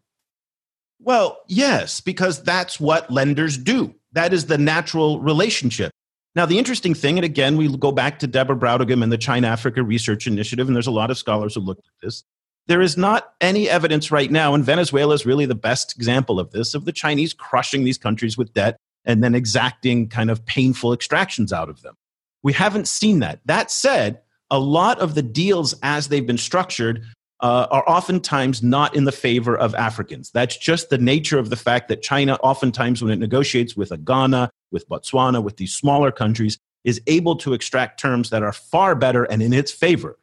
Well, 1.00 1.39
yes, 1.48 2.01
because 2.01 2.43
that's 2.43 2.79
what 2.79 3.09
lenders 3.12 3.57
do. 3.57 3.95
That 4.13 4.33
is 4.33 4.48
the 4.48 4.57
natural 4.57 5.19
relationship. 5.19 5.91
Now, 6.36 6.45
the 6.45 6.57
interesting 6.57 6.93
thing, 6.93 7.17
and 7.17 7.25
again, 7.25 7.57
we 7.57 7.75
go 7.77 7.91
back 7.91 8.19
to 8.19 8.27
Deborah 8.27 8.55
Brautigam 8.55 9.03
and 9.03 9.12
the 9.12 9.17
China 9.17 9.48
Africa 9.48 9.83
Research 9.83 10.27
Initiative, 10.27 10.67
and 10.67 10.75
there's 10.75 10.88
a 10.88 10.91
lot 10.91 11.12
of 11.12 11.17
scholars 11.17 11.55
who 11.55 11.62
looked 11.62 11.86
at 11.86 11.93
this. 12.01 12.24
There 12.69 12.81
is 12.81 12.97
not 12.97 13.33
any 13.41 13.67
evidence 13.67 14.11
right 14.11 14.29
now, 14.29 14.53
and 14.53 14.63
Venezuela 14.63 15.15
is 15.15 15.25
really 15.25 15.47
the 15.47 15.55
best 15.55 15.95
example 15.95 16.39
of 16.39 16.51
this, 16.51 16.75
of 16.75 16.85
the 16.85 16.91
Chinese 16.91 17.33
crushing 17.33 17.83
these 17.83 17.97
countries 17.97 18.38
with 18.38 18.53
debt 18.53 18.77
and 19.05 19.23
then 19.23 19.33
exacting 19.33 20.07
kind 20.07 20.29
of 20.29 20.45
painful 20.45 20.93
extractions 20.93 21.51
out 21.51 21.67
of 21.67 21.81
them. 21.81 21.95
We 22.43 22.53
haven't 22.53 22.88
seen 22.88 23.21
that. 23.21 23.39
That 23.45 23.71
said, 23.71 24.21
a 24.51 24.59
lot 24.59 24.99
of 24.99 25.15
the 25.15 25.23
deals 25.23 25.73
as 25.81 26.09
they've 26.09 26.27
been 26.27 26.38
structured 26.38 27.03
uh, 27.39 27.65
are 27.71 27.89
oftentimes 27.89 28.61
not 28.61 28.95
in 28.95 29.05
the 29.05 29.11
favor 29.11 29.57
of 29.57 29.73
Africans. 29.73 30.29
That's 30.29 30.55
just 30.55 30.91
the 30.91 30.99
nature 30.99 31.39
of 31.39 31.49
the 31.49 31.55
fact 31.55 31.88
that 31.88 32.03
China, 32.03 32.35
oftentimes, 32.43 33.01
when 33.01 33.11
it 33.11 33.17
negotiates 33.17 33.75
with 33.75 33.91
a 33.91 33.97
Ghana, 33.97 34.51
with 34.71 34.88
Botswana, 34.88 35.41
with 35.41 35.57
these 35.57 35.73
smaller 35.73 36.11
countries, 36.11 36.59
is 36.83 37.01
able 37.07 37.35
to 37.38 37.53
extract 37.53 37.99
terms 37.99 38.29
that 38.29 38.43
are 38.43 38.53
far 38.53 38.93
better 38.93 39.23
and 39.23 39.41
in 39.41 39.53
its 39.53 39.71
favor. 39.71 40.19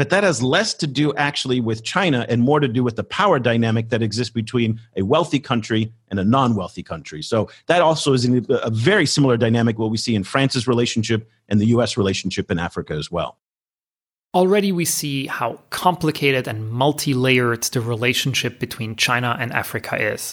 But 0.00 0.08
that 0.08 0.24
has 0.24 0.42
less 0.42 0.72
to 0.76 0.86
do 0.86 1.12
actually 1.16 1.60
with 1.60 1.84
China 1.84 2.24
and 2.26 2.40
more 2.40 2.58
to 2.58 2.68
do 2.68 2.82
with 2.82 2.96
the 2.96 3.04
power 3.04 3.38
dynamic 3.38 3.90
that 3.90 4.00
exists 4.00 4.32
between 4.32 4.80
a 4.96 5.02
wealthy 5.02 5.38
country 5.38 5.92
and 6.08 6.18
a 6.18 6.24
non 6.24 6.56
wealthy 6.56 6.82
country. 6.82 7.20
So 7.20 7.50
that 7.66 7.82
also 7.82 8.14
is 8.14 8.24
a 8.24 8.70
very 8.70 9.04
similar 9.04 9.36
dynamic 9.36 9.78
what 9.78 9.90
we 9.90 9.98
see 9.98 10.14
in 10.14 10.24
France's 10.24 10.66
relationship 10.66 11.28
and 11.50 11.60
the 11.60 11.66
US 11.66 11.98
relationship 11.98 12.50
in 12.50 12.58
Africa 12.58 12.94
as 12.94 13.10
well. 13.10 13.36
Already, 14.34 14.72
we 14.72 14.86
see 14.86 15.26
how 15.26 15.60
complicated 15.68 16.48
and 16.48 16.70
multi 16.70 17.12
layered 17.12 17.64
the 17.64 17.82
relationship 17.82 18.58
between 18.58 18.96
China 18.96 19.36
and 19.38 19.52
Africa 19.52 20.00
is. 20.00 20.32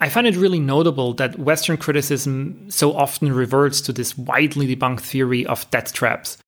I 0.00 0.08
find 0.08 0.26
it 0.26 0.36
really 0.36 0.58
notable 0.58 1.12
that 1.16 1.38
Western 1.38 1.76
criticism 1.76 2.70
so 2.70 2.96
often 2.96 3.30
reverts 3.30 3.82
to 3.82 3.92
this 3.92 4.16
widely 4.16 4.74
debunked 4.74 5.00
theory 5.00 5.44
of 5.44 5.70
debt 5.70 5.92
traps, 5.92 6.38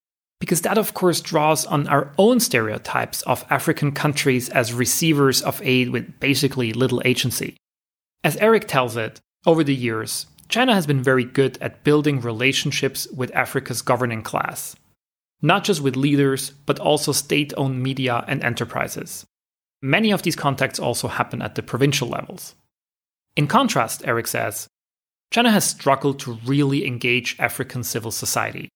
because 0.43 0.63
that, 0.63 0.77
of 0.77 0.93
course, 0.93 1.21
draws 1.21 1.65
on 1.67 1.87
our 1.87 2.13
own 2.19 2.41
stereotypes 2.41 3.23
of 3.23 3.47
African 3.49 3.93
countries 3.93 4.49
as 4.49 4.75
receivers 4.75 5.41
of 5.41 5.63
aid 5.63 5.91
with 5.91 6.19
basically 6.19 6.73
little 6.73 7.01
agency. 7.05 7.57
As 8.25 8.37
Eric 8.39 8.67
tells 8.67 8.97
it, 8.97 9.21
over 9.47 9.63
the 9.63 9.75
years, 9.75 10.27
China 10.49 10.75
has 10.75 10.85
been 10.87 11.03
very 11.03 11.25
good 11.25 11.57
at 11.61 11.85
building 11.85 12.21
relationships 12.21 13.07
with 13.15 13.35
Africa's 13.35 13.83
governing 13.83 14.23
class 14.23 14.75
not 15.43 15.65
just 15.65 15.81
with 15.81 15.97
leaders, 15.97 16.51
but 16.67 16.79
also 16.79 17.11
state 17.11 17.53
owned 17.57 17.83
media 17.83 18.25
and 18.29 18.43
enterprises. 18.43 19.27
Many 19.83 20.13
of 20.13 20.23
these 20.23 20.37
contacts 20.37 20.79
also 20.79 21.09
happen 21.09 21.43
at 21.43 21.57
the 21.57 21.63
provincial 21.63 22.09
levels. 22.09 22.55
In 23.37 23.49
contrast, 23.49 24.03
Eric 24.07 24.29
says, 24.29 24.69
China 25.33 25.51
has 25.51 25.65
struggled 25.65 26.21
to 26.21 26.39
really 26.47 26.87
engage 26.87 27.37
African 27.41 27.83
civil 27.83 28.13
society. 28.13 28.69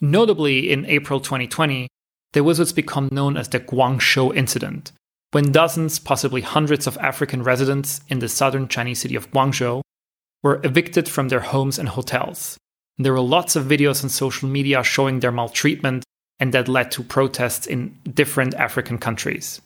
Notably, 0.00 0.70
in 0.70 0.84
April 0.86 1.20
2020, 1.20 1.88
there 2.32 2.44
was 2.44 2.58
what's 2.58 2.72
become 2.72 3.08
known 3.10 3.36
as 3.36 3.48
the 3.48 3.60
Guangzhou 3.60 4.36
incident, 4.36 4.92
when 5.30 5.52
dozens, 5.52 5.98
possibly 5.98 6.42
hundreds 6.42 6.86
of 6.86 6.98
African 6.98 7.42
residents 7.42 8.00
in 8.08 8.18
the 8.18 8.28
southern 8.28 8.68
Chinese 8.68 9.00
city 9.00 9.16
of 9.16 9.30
Guangzhou 9.30 9.82
were 10.42 10.60
evicted 10.64 11.08
from 11.08 11.28
their 11.28 11.40
homes 11.40 11.78
and 11.78 11.88
hotels 11.88 12.58
there 12.98 13.12
were 13.12 13.20
lots 13.20 13.56
of 13.56 13.66
videos 13.66 14.02
on 14.02 14.10
social 14.10 14.48
media 14.48 14.82
showing 14.82 15.20
their 15.20 15.32
maltreatment, 15.32 16.04
and 16.38 16.52
that 16.54 16.68
led 16.68 16.90
to 16.92 17.02
protests 17.02 17.66
in 17.66 17.98
different 18.14 18.54
African 18.54 18.98
countries. 18.98 19.60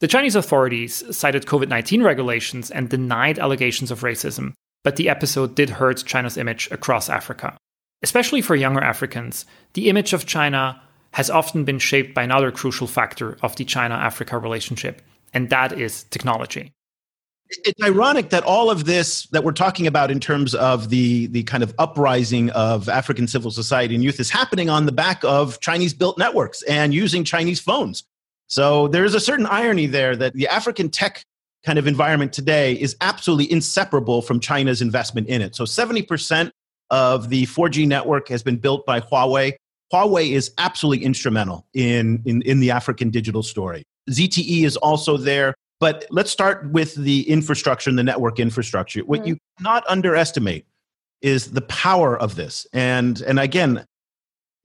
The 0.00 0.08
Chinese 0.08 0.34
authorities 0.34 1.04
cited 1.16 1.46
COVID 1.46 1.68
19 1.68 2.02
regulations 2.02 2.70
and 2.70 2.88
denied 2.88 3.38
allegations 3.38 3.90
of 3.90 4.00
racism, 4.00 4.54
but 4.82 4.96
the 4.96 5.08
episode 5.08 5.54
did 5.54 5.70
hurt 5.70 6.04
China's 6.04 6.36
image 6.36 6.68
across 6.72 7.08
Africa. 7.08 7.56
Especially 8.02 8.40
for 8.40 8.54
younger 8.54 8.80
Africans, 8.80 9.46
the 9.74 9.88
image 9.88 10.12
of 10.12 10.26
China 10.26 10.80
has 11.12 11.30
often 11.30 11.64
been 11.64 11.78
shaped 11.78 12.14
by 12.14 12.22
another 12.22 12.50
crucial 12.50 12.86
factor 12.86 13.36
of 13.42 13.54
the 13.56 13.64
China 13.64 13.94
Africa 13.94 14.38
relationship, 14.38 15.02
and 15.34 15.50
that 15.50 15.78
is 15.78 16.04
technology 16.04 16.72
it's 17.64 17.82
ironic 17.82 18.30
that 18.30 18.44
all 18.44 18.70
of 18.70 18.84
this 18.84 19.26
that 19.28 19.44
we're 19.44 19.52
talking 19.52 19.86
about 19.86 20.10
in 20.10 20.20
terms 20.20 20.54
of 20.54 20.88
the 20.88 21.26
the 21.28 21.42
kind 21.44 21.62
of 21.62 21.74
uprising 21.78 22.50
of 22.50 22.88
African 22.88 23.26
civil 23.26 23.50
society 23.50 23.94
and 23.94 24.02
youth 24.02 24.20
is 24.20 24.30
happening 24.30 24.70
on 24.70 24.86
the 24.86 24.92
back 24.92 25.22
of 25.24 25.60
Chinese 25.60 25.94
built 25.94 26.18
networks 26.18 26.62
and 26.62 26.94
using 26.94 27.24
Chinese 27.24 27.60
phones. 27.60 28.04
So 28.46 28.88
there 28.88 29.04
is 29.04 29.14
a 29.14 29.20
certain 29.20 29.46
irony 29.46 29.86
there 29.86 30.16
that 30.16 30.34
the 30.34 30.48
African 30.48 30.90
tech 30.90 31.24
kind 31.64 31.78
of 31.78 31.86
environment 31.86 32.32
today 32.32 32.74
is 32.74 32.96
absolutely 33.00 33.50
inseparable 33.50 34.20
from 34.20 34.40
China's 34.40 34.82
investment 34.82 35.28
in 35.28 35.40
it. 35.40 35.54
So 35.54 35.64
70% 35.64 36.50
of 36.92 37.28
the 37.30 37.46
4G 37.46 37.88
network 37.88 38.28
has 38.28 38.44
been 38.44 38.58
built 38.58 38.86
by 38.86 39.00
Huawei. 39.00 39.54
Huawei 39.92 40.30
is 40.30 40.52
absolutely 40.58 41.04
instrumental 41.04 41.66
in, 41.74 42.22
in, 42.24 42.42
in 42.42 42.60
the 42.60 42.70
African 42.70 43.10
digital 43.10 43.42
story. 43.42 43.82
ZTE 44.10 44.62
is 44.62 44.76
also 44.76 45.16
there. 45.16 45.54
But 45.80 46.06
let's 46.10 46.30
start 46.30 46.70
with 46.70 46.94
the 46.94 47.28
infrastructure 47.28 47.90
and 47.90 47.98
the 47.98 48.04
network 48.04 48.38
infrastructure. 48.38 49.00
What 49.00 49.20
mm-hmm. 49.20 49.30
you 49.30 49.38
cannot 49.58 49.82
underestimate 49.88 50.64
is 51.22 51.50
the 51.50 51.62
power 51.62 52.16
of 52.16 52.36
this. 52.36 52.68
And 52.72 53.20
and 53.22 53.40
again, 53.40 53.84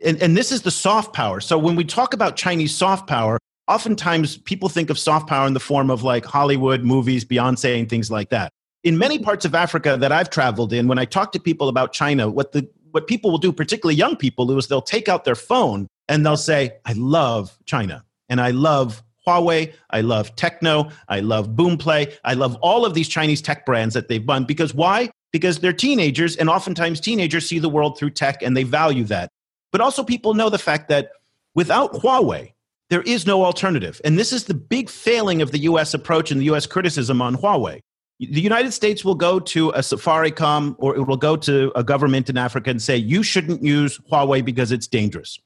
and, 0.05 0.21
and 0.21 0.37
this 0.37 0.51
is 0.51 0.61
the 0.61 0.69
soft 0.69 1.13
power. 1.13 1.39
So 1.39 1.57
when 1.57 1.75
we 1.75 1.83
talk 1.83 2.13
about 2.13 2.35
Chinese 2.35 2.75
soft 2.75 3.07
power, 3.07 3.39
oftentimes 3.67 4.37
people 4.37 4.69
think 4.69 4.91
of 4.91 4.99
soft 4.99 5.27
power 5.27 5.47
in 5.47 5.53
the 5.53 5.59
form 5.59 5.89
of 5.89 6.03
like 6.03 6.23
Hollywood 6.23 6.83
movies, 6.83 7.25
Beyonce, 7.25 7.79
and 7.79 7.89
things 7.89 8.11
like 8.11 8.29
that. 8.29 8.51
In 8.87 8.97
many 8.97 9.19
parts 9.19 9.43
of 9.43 9.53
Africa 9.53 9.97
that 9.99 10.13
I've 10.13 10.29
traveled 10.29 10.71
in, 10.71 10.87
when 10.87 10.97
I 10.97 11.03
talk 11.03 11.33
to 11.33 11.41
people 11.41 11.67
about 11.67 11.91
China, 11.91 12.29
what 12.29 12.53
the 12.53 12.69
what 12.91 13.05
people 13.05 13.29
will 13.29 13.37
do, 13.37 13.51
particularly 13.51 13.95
young 13.95 14.15
people, 14.15 14.49
is 14.57 14.67
they'll 14.67 14.81
take 14.81 15.09
out 15.09 15.25
their 15.25 15.35
phone 15.35 15.89
and 16.07 16.25
they'll 16.25 16.37
say, 16.37 16.71
"I 16.85 16.93
love 16.93 17.59
China 17.65 18.05
and 18.29 18.39
I 18.39 18.51
love 18.51 19.03
Huawei, 19.27 19.73
I 19.89 19.99
love 19.99 20.33
Tecno, 20.37 20.93
I 21.09 21.19
love 21.19 21.49
Boomplay, 21.49 22.15
I 22.23 22.33
love 22.35 22.55
all 22.61 22.85
of 22.85 22.93
these 22.93 23.09
Chinese 23.09 23.41
tech 23.41 23.65
brands 23.65 23.93
that 23.93 24.07
they've 24.07 24.25
won. 24.25 24.45
Because 24.45 24.73
why? 24.73 25.09
Because 25.33 25.59
they're 25.59 25.73
teenagers, 25.73 26.37
and 26.37 26.49
oftentimes 26.49 27.01
teenagers 27.01 27.45
see 27.45 27.59
the 27.59 27.67
world 27.67 27.99
through 27.99 28.11
tech 28.11 28.41
and 28.41 28.55
they 28.55 28.63
value 28.63 29.03
that. 29.03 29.27
But 29.73 29.81
also, 29.81 30.01
people 30.01 30.33
know 30.33 30.49
the 30.49 30.57
fact 30.57 30.87
that 30.87 31.09
without 31.55 31.91
Huawei, 31.91 32.53
there 32.89 33.01
is 33.01 33.27
no 33.27 33.43
alternative. 33.43 33.99
And 34.05 34.17
this 34.17 34.31
is 34.31 34.45
the 34.45 34.53
big 34.53 34.89
failing 34.89 35.41
of 35.41 35.51
the 35.51 35.59
US 35.71 35.93
approach 35.93 36.31
and 36.31 36.39
the 36.39 36.45
US 36.45 36.65
criticism 36.65 37.21
on 37.21 37.35
Huawei. 37.35 37.81
The 38.19 38.41
United 38.41 38.71
States 38.71 39.05
will 39.05 39.15
go 39.15 39.39
to 39.39 39.69
a 39.69 39.79
Safaricom 39.79 40.75
or 40.79 40.95
it 40.95 41.03
will 41.03 41.17
go 41.17 41.35
to 41.37 41.71
a 41.75 41.83
government 41.83 42.29
in 42.29 42.37
Africa 42.37 42.71
and 42.71 42.81
say, 42.81 42.97
you 42.97 43.21
shouldn't 43.21 43.61
use 43.61 43.99
Huawei 44.11 44.43
because 44.43 44.71
it's 44.71 44.87
dangerous. 44.87 45.39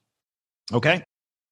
Okay? 0.71 1.03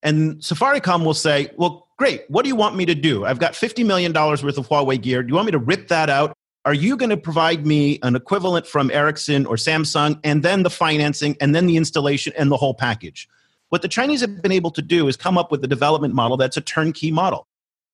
And 0.01 0.37
Safaricom 0.37 1.03
will 1.03 1.13
say, 1.13 1.51
well, 1.57 1.89
great. 1.97 2.23
What 2.29 2.43
do 2.43 2.47
you 2.49 2.55
want 2.55 2.77
me 2.77 2.85
to 2.85 2.95
do? 2.95 3.25
I've 3.25 3.39
got 3.39 3.51
$50 3.51 3.85
million 3.85 4.13
worth 4.13 4.43
of 4.43 4.69
Huawei 4.69 5.01
gear. 5.01 5.21
Do 5.21 5.27
you 5.27 5.35
want 5.35 5.47
me 5.47 5.51
to 5.51 5.59
rip 5.59 5.89
that 5.89 6.09
out? 6.09 6.33
Are 6.63 6.73
you 6.73 6.95
going 6.95 7.09
to 7.09 7.17
provide 7.17 7.65
me 7.65 7.99
an 8.03 8.15
equivalent 8.15 8.65
from 8.65 8.89
Ericsson 8.91 9.45
or 9.45 9.55
Samsung 9.55 10.19
and 10.23 10.41
then 10.43 10.63
the 10.63 10.69
financing 10.69 11.35
and 11.41 11.53
then 11.53 11.67
the 11.67 11.75
installation 11.75 12.31
and 12.37 12.49
the 12.49 12.57
whole 12.57 12.73
package? 12.73 13.27
What 13.69 13.81
the 13.81 13.87
Chinese 13.87 14.21
have 14.21 14.41
been 14.41 14.51
able 14.51 14.71
to 14.71 14.81
do 14.81 15.07
is 15.09 15.17
come 15.17 15.37
up 15.37 15.51
with 15.51 15.63
a 15.63 15.67
development 15.67 16.13
model 16.13 16.37
that's 16.37 16.57
a 16.57 16.61
turnkey 16.61 17.11
model. 17.11 17.45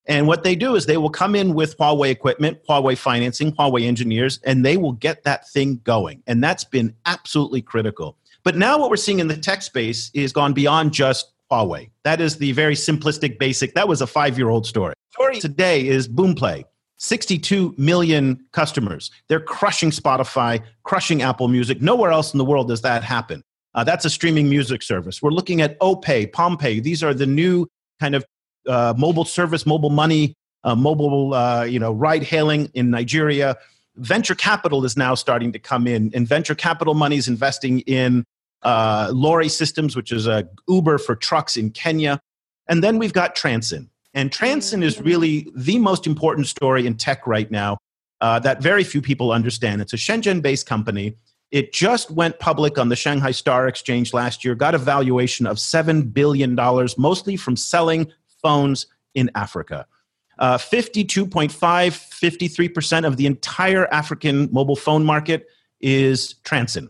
And 0.08 0.28
what 0.28 0.44
they 0.44 0.56
do 0.56 0.76
is 0.76 0.86
they 0.86 0.98
will 0.98 1.10
come 1.10 1.36
in 1.36 1.54
with 1.54 1.78
Huawei 1.78 2.12
equipment, 2.12 2.60
Huawei 2.70 2.98
financing, 2.98 3.52
Huawei 3.54 3.86
engineers, 3.86 4.40
and 4.44 4.64
they 4.64 4.78
will 4.78 4.92
get 4.92 5.24
that 5.24 5.48
thing 5.50 5.82
going. 5.84 6.22
And 6.28 6.44
that's 6.44 6.64
been 6.64 6.94
absolutely 7.06 7.62
critical. 7.62 8.18
But 8.44 8.56
now 8.56 8.78
what 8.78 8.92
we're 8.92 8.98
seeing 8.98 9.20
in 9.20 9.28
the 9.28 9.38
tech 9.38 9.64
space 9.64 10.12
is 10.14 10.32
gone 10.32 10.54
beyond 10.54 10.94
just 10.94 11.34
Huawei. 11.52 11.90
That 12.04 12.22
is 12.22 12.38
the 12.38 12.52
very 12.52 12.76
simplistic, 12.76 13.40
basic. 13.40 13.74
That 13.74 13.88
was 13.88 14.02
a 14.02 14.08
five 14.08 14.38
year 14.38 14.50
old 14.50 14.68
story. 14.68 14.94
Story 15.12 15.40
today 15.40 15.88
is 15.88 16.08
Boomplay. 16.08 16.64
62 16.98 17.76
million 17.78 18.44
customers. 18.52 19.12
They're 19.28 19.40
crushing 19.40 19.90
Spotify, 19.90 20.62
crushing 20.84 21.22
Apple 21.22 21.48
Music. 21.48 21.82
Nowhere 21.82 22.12
else 22.12 22.34
in 22.34 22.38
the 22.38 22.46
world 22.46 22.70
does 22.70 22.82
that 22.82 23.04
happen. 23.04 23.44
Uh, 23.74 23.84
that's 23.84 24.06
a 24.06 24.10
streaming 24.10 24.50
music 24.50 24.82
service. 24.82 25.22
We're 25.22 25.32
looking 25.32 25.62
at 25.62 25.78
OPay, 25.80 26.32
PalmPay. 26.32 26.82
These 26.82 27.04
are 27.04 27.14
the 27.14 27.26
new 27.26 27.68
kind 28.00 28.16
of 28.16 28.26
uh, 28.68 28.94
mobile 28.98 29.26
service, 29.26 29.66
mobile 29.66 29.90
money, 29.90 30.36
uh, 30.64 30.76
mobile 30.76 31.34
uh, 31.34 31.64
you 31.64 31.80
know 31.80 31.92
ride 31.92 32.24
hailing 32.24 32.70
in 32.74 32.90
Nigeria. 32.90 33.58
Venture 33.98 34.36
capital 34.36 34.84
is 34.84 34.98
now 34.98 35.16
starting 35.16 35.52
to 35.54 35.60
come 35.60 35.88
in, 35.88 36.12
and 36.14 36.28
venture 36.28 36.56
capital 36.56 36.94
money 36.94 37.16
is 37.18 37.28
investing 37.28 37.80
in 37.82 38.26
uh, 38.64 39.10
Lori 39.14 39.48
Systems, 39.48 39.96
which 39.96 40.12
is 40.12 40.28
a 40.28 40.48
Uber 40.68 40.98
for 40.98 41.16
trucks 41.16 41.56
in 41.56 41.70
Kenya. 41.70 42.20
And 42.68 42.84
then 42.84 42.98
we've 42.98 43.14
got 43.14 43.36
Transsion, 43.36 43.90
And 44.14 44.32
Transsion 44.32 44.82
is 44.82 45.00
really 45.00 45.48
the 45.56 45.78
most 45.78 46.08
important 46.08 46.48
story 46.48 46.88
in 46.88 46.96
tech 46.96 47.28
right 47.28 47.50
now 47.52 47.78
uh, 48.22 48.40
that 48.40 48.62
very 48.62 48.84
few 48.84 49.02
people 49.02 49.32
understand. 49.32 49.82
It's 49.82 49.94
a 49.94 49.98
Shenzhen 49.98 50.42
based 50.42 50.66
company. 50.66 51.16
It 51.52 51.72
just 51.72 52.10
went 52.10 52.40
public 52.40 52.78
on 52.80 52.90
the 52.90 52.96
Shanghai 52.96 53.32
Star 53.32 53.68
Exchange 53.68 54.14
last 54.14 54.44
year, 54.44 54.56
got 54.56 54.74
a 54.74 54.80
valuation 54.80 55.46
of 55.46 55.58
$7 55.58 56.12
billion, 56.12 56.56
mostly 56.98 57.38
from 57.38 57.56
selling 57.56 58.12
phones 58.46 58.86
in 59.16 59.32
Africa. 59.34 59.88
Uh, 60.38 60.58
52.5, 60.58 61.50
53% 61.50 63.08
of 63.08 63.18
the 63.18 63.26
entire 63.26 63.88
African 63.92 64.50
mobile 64.52 64.76
phone 64.76 65.04
market 65.04 65.48
is 65.82 66.36
Transsion. 66.44 66.90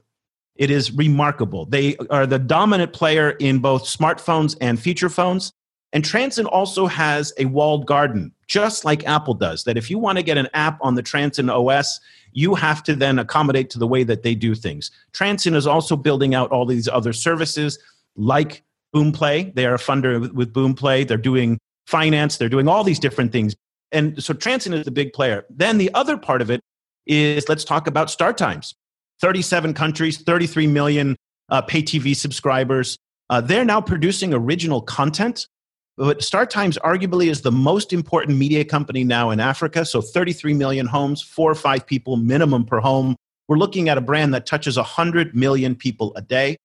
It 0.58 0.70
is 0.70 0.92
remarkable. 0.92 1.66
They 1.66 1.96
are 2.10 2.28
the 2.28 2.40
dominant 2.40 2.92
player 2.92 3.32
in 3.40 3.60
both 3.60 3.84
smartphones 3.86 4.58
and 4.60 4.78
feature 4.78 5.10
phones. 5.10 5.54
And 5.94 6.04
Transsion 6.04 6.46
also 6.46 6.88
has 6.88 7.32
a 7.38 7.46
walled 7.46 7.86
garden, 7.86 8.34
just 8.48 8.84
like 8.84 9.08
Apple 9.08 9.34
does, 9.34 9.64
that 9.64 9.78
if 9.78 9.90
you 9.90 9.98
want 9.98 10.18
to 10.18 10.24
get 10.24 10.38
an 10.38 10.50
app 10.54 10.78
on 10.82 10.96
the 10.96 11.02
Transsion 11.02 11.50
OS, 11.50 12.02
you 12.34 12.54
have 12.54 12.84
to 12.84 12.96
then 12.98 13.18
accommodate 13.18 13.70
to 13.70 13.80
the 13.80 13.88
way 13.88 14.04
that 14.04 14.24
they 14.24 14.36
do 14.36 14.56
things. 14.56 14.92
Transsion 15.14 15.56
is 15.56 15.66
also 15.66 15.96
building 15.96 16.36
out 16.36 16.52
all 16.52 16.66
these 16.66 16.90
other 16.90 17.14
services 17.14 17.80
like 18.18 18.65
Boomplay. 18.96 19.54
They 19.54 19.66
are 19.66 19.76
a 19.76 19.80
funder 19.80 20.32
with 20.34 20.54
Boomplay. 20.54 21.08
They're 21.08 21.18
doing 21.18 21.60
finance, 21.88 22.38
they're 22.38 22.50
doing 22.50 22.68
all 22.68 22.84
these 22.84 23.00
different 23.00 23.32
things. 23.32 23.56
And 23.92 24.22
so 24.24 24.34
Transsion 24.34 24.74
is 24.74 24.86
the 24.86 24.92
big 24.92 25.14
player. 25.14 25.46
Then 25.50 25.78
the 25.78 25.94
other 25.94 26.18
part 26.18 26.42
of 26.42 26.50
it 26.50 26.62
is 27.06 27.48
let's 27.48 27.64
talk 27.64 27.88
about 27.88 28.08
StarTimes. 28.08 28.74
37 29.22 29.74
countries, 29.74 30.22
33 30.22 30.68
million 30.68 31.16
uh, 31.50 31.62
pay 31.62 31.84
TV 31.84 32.16
subscribers. 32.16 32.98
Uh, 33.30 33.42
they're 33.42 33.66
now 33.66 33.82
producing 33.82 34.34
original 34.34 34.82
content 34.82 35.48
but 35.98 36.20
StarTimes 36.20 36.78
arguably 36.80 37.28
is 37.28 37.42
the 37.42 37.52
most 37.52 37.94
important 37.94 38.38
media 38.38 38.66
company 38.66 39.04
now 39.04 39.30
in 39.30 39.40
Africa. 39.40 39.86
So 39.86 40.02
33 40.02 40.54
million 40.54 40.88
homes, 40.88 41.22
four 41.22 41.50
or 41.50 41.56
five 41.56 41.86
people 41.86 42.18
minimum 42.18 42.66
per 42.66 42.80
home. 42.80 43.16
We're 43.48 43.58
looking 43.58 43.88
at 43.88 43.98
a 43.98 44.02
brand 44.02 44.34
that 44.34 44.46
touches 44.46 44.76
100 44.76 45.36
million 45.36 45.76
people 45.76 46.14
a 46.16 46.22
day. 46.22 46.58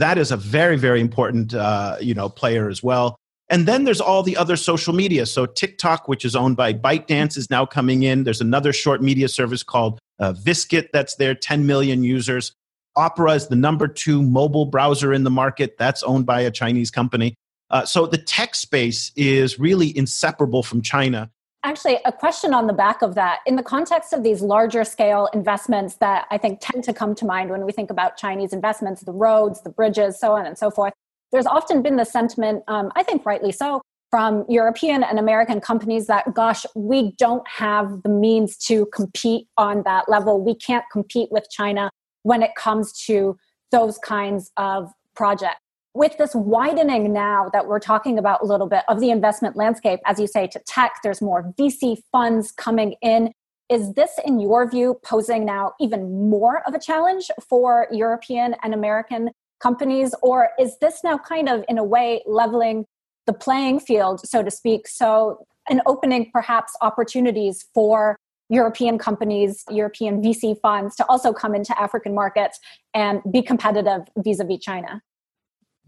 That 0.00 0.16
is 0.16 0.32
a 0.32 0.36
very, 0.38 0.78
very 0.78 0.98
important 0.98 1.52
uh, 1.52 1.96
you 2.00 2.14
know, 2.14 2.30
player 2.30 2.70
as 2.70 2.82
well. 2.82 3.16
And 3.50 3.68
then 3.68 3.84
there's 3.84 4.00
all 4.00 4.22
the 4.22 4.36
other 4.36 4.56
social 4.56 4.94
media. 4.94 5.26
So 5.26 5.44
TikTok, 5.44 6.08
which 6.08 6.24
is 6.24 6.34
owned 6.34 6.56
by 6.56 6.72
ByteDance, 6.72 7.36
is 7.36 7.50
now 7.50 7.66
coming 7.66 8.02
in. 8.02 8.24
There's 8.24 8.40
another 8.40 8.72
short 8.72 9.02
media 9.02 9.28
service 9.28 9.62
called 9.62 9.98
uh, 10.18 10.32
Vskit 10.32 10.88
that's 10.92 11.16
there, 11.16 11.34
10 11.34 11.66
million 11.66 12.02
users. 12.02 12.52
Opera 12.96 13.32
is 13.32 13.48
the 13.48 13.56
number 13.56 13.86
two 13.88 14.22
mobile 14.22 14.64
browser 14.64 15.12
in 15.12 15.24
the 15.24 15.30
market. 15.30 15.76
That's 15.78 16.02
owned 16.02 16.24
by 16.24 16.40
a 16.40 16.50
Chinese 16.50 16.90
company. 16.90 17.34
Uh, 17.68 17.84
so 17.84 18.06
the 18.06 18.18
tech 18.18 18.54
space 18.54 19.12
is 19.16 19.58
really 19.58 19.94
inseparable 19.96 20.62
from 20.62 20.80
China. 20.80 21.30
Actually, 21.62 21.98
a 22.06 22.12
question 22.12 22.54
on 22.54 22.66
the 22.66 22.72
back 22.72 23.02
of 23.02 23.14
that. 23.14 23.40
In 23.44 23.56
the 23.56 23.62
context 23.62 24.14
of 24.14 24.22
these 24.22 24.40
larger 24.40 24.82
scale 24.82 25.28
investments 25.34 25.96
that 25.96 26.26
I 26.30 26.38
think 26.38 26.58
tend 26.60 26.84
to 26.84 26.94
come 26.94 27.14
to 27.16 27.26
mind 27.26 27.50
when 27.50 27.66
we 27.66 27.72
think 27.72 27.90
about 27.90 28.16
Chinese 28.16 28.54
investments, 28.54 29.02
the 29.02 29.12
roads, 29.12 29.60
the 29.60 29.68
bridges, 29.68 30.18
so 30.18 30.32
on 30.32 30.46
and 30.46 30.56
so 30.56 30.70
forth, 30.70 30.94
there's 31.32 31.46
often 31.46 31.82
been 31.82 31.96
the 31.96 32.04
sentiment, 32.04 32.64
um, 32.66 32.90
I 32.96 33.02
think 33.02 33.26
rightly 33.26 33.52
so, 33.52 33.82
from 34.10 34.44
European 34.48 35.04
and 35.04 35.18
American 35.18 35.60
companies 35.60 36.06
that, 36.06 36.32
gosh, 36.34 36.64
we 36.74 37.12
don't 37.18 37.46
have 37.46 38.02
the 38.02 38.08
means 38.08 38.56
to 38.56 38.86
compete 38.86 39.46
on 39.58 39.82
that 39.84 40.08
level. 40.08 40.42
We 40.42 40.54
can't 40.54 40.84
compete 40.90 41.30
with 41.30 41.46
China 41.50 41.90
when 42.22 42.42
it 42.42 42.54
comes 42.56 42.92
to 43.04 43.36
those 43.70 43.98
kinds 43.98 44.50
of 44.56 44.90
projects 45.14 45.60
with 45.94 46.16
this 46.18 46.34
widening 46.34 47.12
now 47.12 47.50
that 47.52 47.66
we're 47.66 47.80
talking 47.80 48.18
about 48.18 48.42
a 48.42 48.44
little 48.44 48.68
bit 48.68 48.84
of 48.88 49.00
the 49.00 49.10
investment 49.10 49.56
landscape, 49.56 50.00
as 50.06 50.20
you 50.20 50.26
say, 50.26 50.46
to 50.46 50.60
tech, 50.60 51.00
there's 51.02 51.20
more 51.20 51.52
VC 51.58 51.98
funds 52.12 52.52
coming 52.52 52.94
in. 53.02 53.32
Is 53.68 53.94
this, 53.94 54.10
in 54.24 54.40
your 54.40 54.68
view, 54.68 55.00
posing 55.04 55.44
now 55.44 55.72
even 55.80 56.30
more 56.30 56.62
of 56.66 56.74
a 56.74 56.78
challenge 56.78 57.30
for 57.48 57.88
European 57.90 58.54
and 58.62 58.72
American 58.72 59.30
companies? 59.60 60.14
Or 60.22 60.50
is 60.58 60.76
this 60.80 61.02
now 61.02 61.18
kind 61.18 61.48
of, 61.48 61.64
in 61.68 61.78
a 61.78 61.84
way, 61.84 62.22
leveling 62.26 62.84
the 63.26 63.32
playing 63.32 63.80
field, 63.80 64.20
so 64.20 64.42
to 64.42 64.50
speak? 64.50 64.86
So, 64.86 65.44
an 65.68 65.82
opening 65.86 66.30
perhaps 66.32 66.72
opportunities 66.80 67.64
for 67.74 68.16
European 68.48 68.98
companies, 68.98 69.62
European 69.70 70.20
VC 70.22 70.56
funds 70.60 70.96
to 70.96 71.06
also 71.06 71.32
come 71.32 71.54
into 71.54 71.78
African 71.80 72.14
markets 72.14 72.58
and 72.94 73.20
be 73.30 73.42
competitive 73.42 74.02
vis 74.16 74.40
a 74.40 74.44
vis 74.44 74.58
China? 74.60 75.00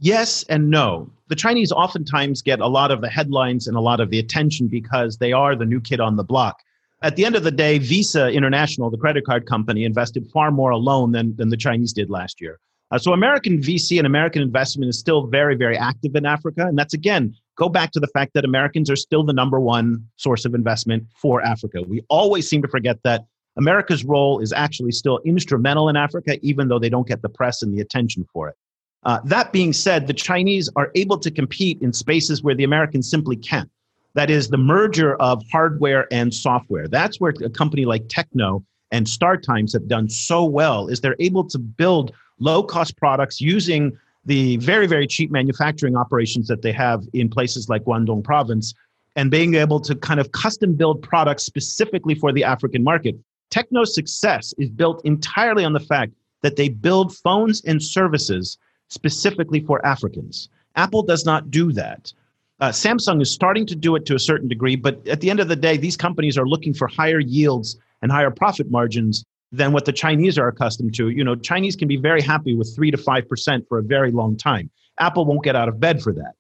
Yes 0.03 0.43
and 0.49 0.69
no. 0.69 1.09
The 1.29 1.37
Chinese 1.37 1.71
oftentimes 1.71 2.43
get 2.43 2.59
a 2.59 2.67
lot 2.67 2.91
of 2.91 3.01
the 3.03 3.09
headlines 3.09 3.69
and 3.69 3.77
a 3.77 3.81
lot 3.81 4.01
of 4.01 4.11
the 4.11 4.19
attention 4.19 4.67
because 4.67 5.19
they 5.19 5.33
are 5.33 5.55
the 5.55 5.65
new 5.65 5.81
kid 5.81 6.01
on 6.01 6.17
the 6.17 6.25
block. 6.25 6.59
At 7.03 7.15
the 7.15 7.25
end 7.25 7.37
of 7.37 7.45
the 7.45 7.53
day, 7.53 7.79
Visa 7.79 8.29
International, 8.29 8.91
the 8.91 8.99
credit 8.99 9.25
card 9.25 9.47
company, 9.47 9.85
invested 9.85 10.27
far 10.33 10.51
more 10.51 10.71
alone 10.71 11.13
than, 11.13 11.37
than 11.37 11.51
the 11.51 11.57
Chinese 11.57 11.93
did 11.93 12.11
last 12.11 12.41
year. 12.41 12.59
Uh, 12.91 12.99
so 12.99 13.13
American 13.13 13.61
VC 13.61 13.97
and 13.99 14.05
American 14.05 14.43
investment 14.43 14.89
is 14.89 14.99
still 14.99 15.29
very, 15.29 15.55
very 15.55 15.79
active 15.79 16.17
in 16.17 16.27
Africa. 16.27 16.67
And 16.67 16.77
that's 16.77 16.95
again, 16.95 17.33
go 17.57 17.69
back 17.69 17.93
to 17.93 18.01
the 18.01 18.09
fact 18.09 18.33
that 18.35 18.45
Americans 18.45 18.91
are 18.91 18.97
still 18.97 19.23
the 19.23 19.33
number 19.33 19.61
one 19.61 20.05
source 20.17 20.45
of 20.45 20.53
investment 20.53 21.05
for 21.17 21.43
Africa. 21.43 21.81
We 21.81 22.03
always 22.09 22.49
seem 22.49 22.61
to 22.63 22.69
forget 22.69 22.99
that 23.05 23.27
America's 23.57 24.05
role 24.05 24.41
is 24.41 24.53
actually 24.53 24.91
still 24.91 25.21
instrumental 25.25 25.89
in 25.89 25.95
Africa, 25.95 26.41
even 26.43 26.67
though 26.67 26.81
they 26.81 26.91
don't 26.91 27.07
get 27.07 27.23
the 27.23 27.29
press 27.29 27.63
and 27.63 27.73
the 27.73 27.81
attention 27.81 28.27
for 28.33 28.49
it. 28.49 28.57
Uh, 29.05 29.19
that 29.25 29.53
being 29.53 29.73
said, 29.73 30.07
the 30.07 30.13
Chinese 30.13 30.69
are 30.77 30.91
able 30.95 31.19
to 31.19 31.31
compete 31.31 31.81
in 31.83 31.93
spaces 31.93 32.43
where 32.43 32.55
the 32.55 32.65
Americans 32.65 33.11
simply 33.11 33.37
can't. 33.37 33.71
That 34.15 34.31
is 34.31 34.49
the 34.49 34.59
merger 34.59 35.17
of 35.17 35.43
hardware 35.51 36.07
and 36.13 36.33
software. 36.33 36.87
That's 36.87 37.19
where 37.19 37.33
a 37.45 37.51
company 37.51 37.85
like 37.85 38.07
Tecno 38.09 38.63
and 38.91 39.07
StarTimes 39.07 39.73
have 39.73 39.89
done 39.89 40.09
so 40.09 40.45
well 40.45 40.87
is 40.89 41.01
they're 41.01 41.17
able 41.19 41.45
to 41.49 41.59
build 41.59 42.13
low 42.39 42.63
cost 42.63 42.97
products 42.97 43.41
using 43.41 43.99
the 44.25 44.57
very 44.59 44.87
very 44.87 45.07
cheap 45.07 45.33
manufacturing 45.33 45.97
operations 45.97 46.47
that 46.47 46.63
they 46.63 46.71
have 46.73 47.03
in 47.13 47.29
places 47.29 47.69
like 47.69 47.83
Guangdong 47.85 48.23
province 48.23 48.75
and 49.17 49.31
being 49.31 49.55
able 49.55 49.81
to 49.81 49.95
kind 49.97 50.21
of 50.21 50.31
custom 50.33 50.75
build 50.75 51.03
products 51.03 51.45
specifically 51.45 52.15
for 52.15 52.33
the 52.33 52.45
African 52.45 52.85
market. 52.85 53.17
Tecno's 53.51 53.95
success 53.95 54.55
is 54.59 54.71
built 54.71 55.05
entirely 55.05 55.65
on 55.65 55.73
the 55.73 55.81
fact 55.81 56.13
that 56.43 56.57
they 56.57 56.69
build 56.69 57.15
phones 57.17 57.63
and 57.65 57.83
services 57.83 58.59
specifically 58.93 59.61
for 59.61 59.85
Africans. 59.87 60.49
Apple 60.77 61.03
does 61.03 61.25
not 61.25 61.51
do 61.51 61.73
that. 61.73 62.13
Uh, 62.61 62.69
Samsung 62.69 63.21
is 63.21 63.31
starting 63.31 63.67
to 63.67 63.75
do 63.75 63.97
it 63.97 64.07
to 64.07 64.15
a 64.15 64.19
certain 64.19 64.49
degree, 64.49 64.77
but 64.77 65.07
at 65.09 65.21
the 65.21 65.31
end 65.31 65.41
of 65.41 65.49
the 65.49 65.57
day, 65.57 65.77
these 65.77 65.97
companies 65.97 66.39
are 66.39 66.47
looking 66.47 66.75
for 66.75 66.87
higher 66.87 67.19
yields 67.19 67.77
and 68.03 68.13
higher 68.13 68.31
profit 68.31 68.71
margins 68.71 69.25
than 69.51 69.73
what 69.73 69.85
the 69.85 69.93
Chinese 69.93 70.39
are 70.39 70.49
accustomed 70.49 70.95
to. 70.95 71.09
You 71.09 71.25
know, 71.25 71.35
Chinese 71.35 71.75
can 71.75 71.89
be 71.89 71.97
very 71.97 72.23
happy 72.23 72.55
with 72.55 72.75
three 72.75 72.91
to 72.91 72.97
five 72.97 73.29
percent 73.29 73.67
for 73.69 73.79
a 73.79 73.83
very 73.83 74.11
long 74.11 74.37
time. 74.37 74.71
Apple 75.01 75.25
won't 75.25 75.43
get 75.43 75.57
out 75.57 75.69
of 75.69 75.81
bed 75.81 76.03
for 76.03 76.13
that. 76.13 76.35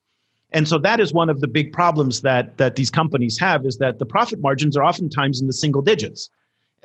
And 0.52 0.68
so 0.68 0.78
that 0.78 1.00
is 1.00 1.12
one 1.12 1.30
of 1.30 1.40
the 1.40 1.48
big 1.48 1.72
problems 1.72 2.20
that 2.20 2.56
that 2.58 2.76
these 2.76 2.90
companies 2.90 3.38
have 3.38 3.66
is 3.66 3.78
that 3.78 3.98
the 3.98 4.06
profit 4.06 4.40
margins 4.40 4.76
are 4.76 4.84
oftentimes 4.84 5.40
in 5.40 5.46
the 5.46 5.52
single 5.52 5.82
digits 5.82 6.30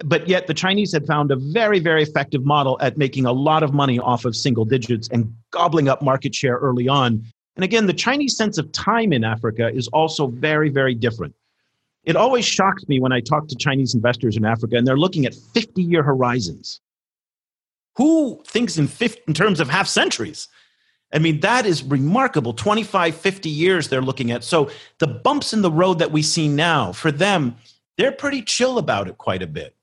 but 0.06 0.28
yet 0.28 0.48
the 0.48 0.54
Chinese 0.54 0.92
had 0.92 1.08
found 1.08 1.32
a 1.32 1.36
very, 1.36 1.80
very 1.80 2.04
effective 2.04 2.46
model 2.46 2.78
at 2.82 2.98
making 2.98 3.26
a 3.26 3.32
lot 3.32 3.64
of 3.64 3.74
money 3.74 3.98
off 4.00 4.26
of 4.26 4.36
single 4.36 4.66
digits 4.66 5.08
and 5.12 5.34
gobbling 5.52 5.90
up 5.90 6.02
market 6.02 6.36
share 6.36 6.58
early 6.58 6.88
on. 6.88 7.24
And 7.56 7.64
again, 7.64 7.88
the 7.88 7.94
Chinese 7.94 8.38
sense 8.38 8.60
of 8.60 8.72
time 8.72 9.12
in 9.12 9.24
Africa 9.24 9.72
is 9.74 9.88
also 9.88 10.28
very, 10.28 10.70
very 10.70 10.94
different. 10.94 11.34
It 12.04 12.16
always 12.16 12.46
shocks 12.46 12.88
me 12.88 13.00
when 13.00 13.12
I 13.12 13.20
talk 13.22 13.48
to 13.48 13.56
Chinese 13.56 13.96
investors 13.96 14.38
in 14.38 14.46
Africa 14.46 14.78
and 14.78 14.86
they're 14.86 14.98
looking 14.98 15.26
at 15.26 15.34
50 15.34 15.82
year 15.82 16.04
horizons. 16.04 16.80
Who 17.96 18.44
thinks 18.46 18.78
in, 18.78 18.88
50, 18.88 19.24
in 19.28 19.34
terms 19.34 19.60
of 19.60 19.68
half 19.68 19.88
centuries? 19.88 20.48
I 21.12 21.20
mean, 21.20 21.40
that 21.40 21.66
is 21.66 21.84
remarkable. 21.84 22.54
25, 22.54 23.16
50 23.16 23.50
years 23.50 23.88
they're 23.88 24.02
looking 24.02 24.30
at. 24.30 24.44
So 24.44 24.70
the 25.00 25.08
bumps 25.08 25.54
in 25.54 25.64
the 25.64 25.72
road 25.72 25.98
that 26.00 26.12
we 26.12 26.22
see 26.22 26.48
now, 26.48 26.92
for 26.92 27.12
them, 27.12 27.56
they're 27.98 28.12
pretty 28.12 28.44
chill 28.44 28.78
about 28.78 29.08
it 29.08 29.18
quite 29.18 29.42
a 29.42 29.48
bit 29.48 29.77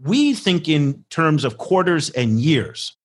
we 0.00 0.34
think 0.34 0.68
in 0.68 1.04
terms 1.10 1.44
of 1.44 1.58
quarters 1.58 2.10
and 2.10 2.40
years. 2.40 2.96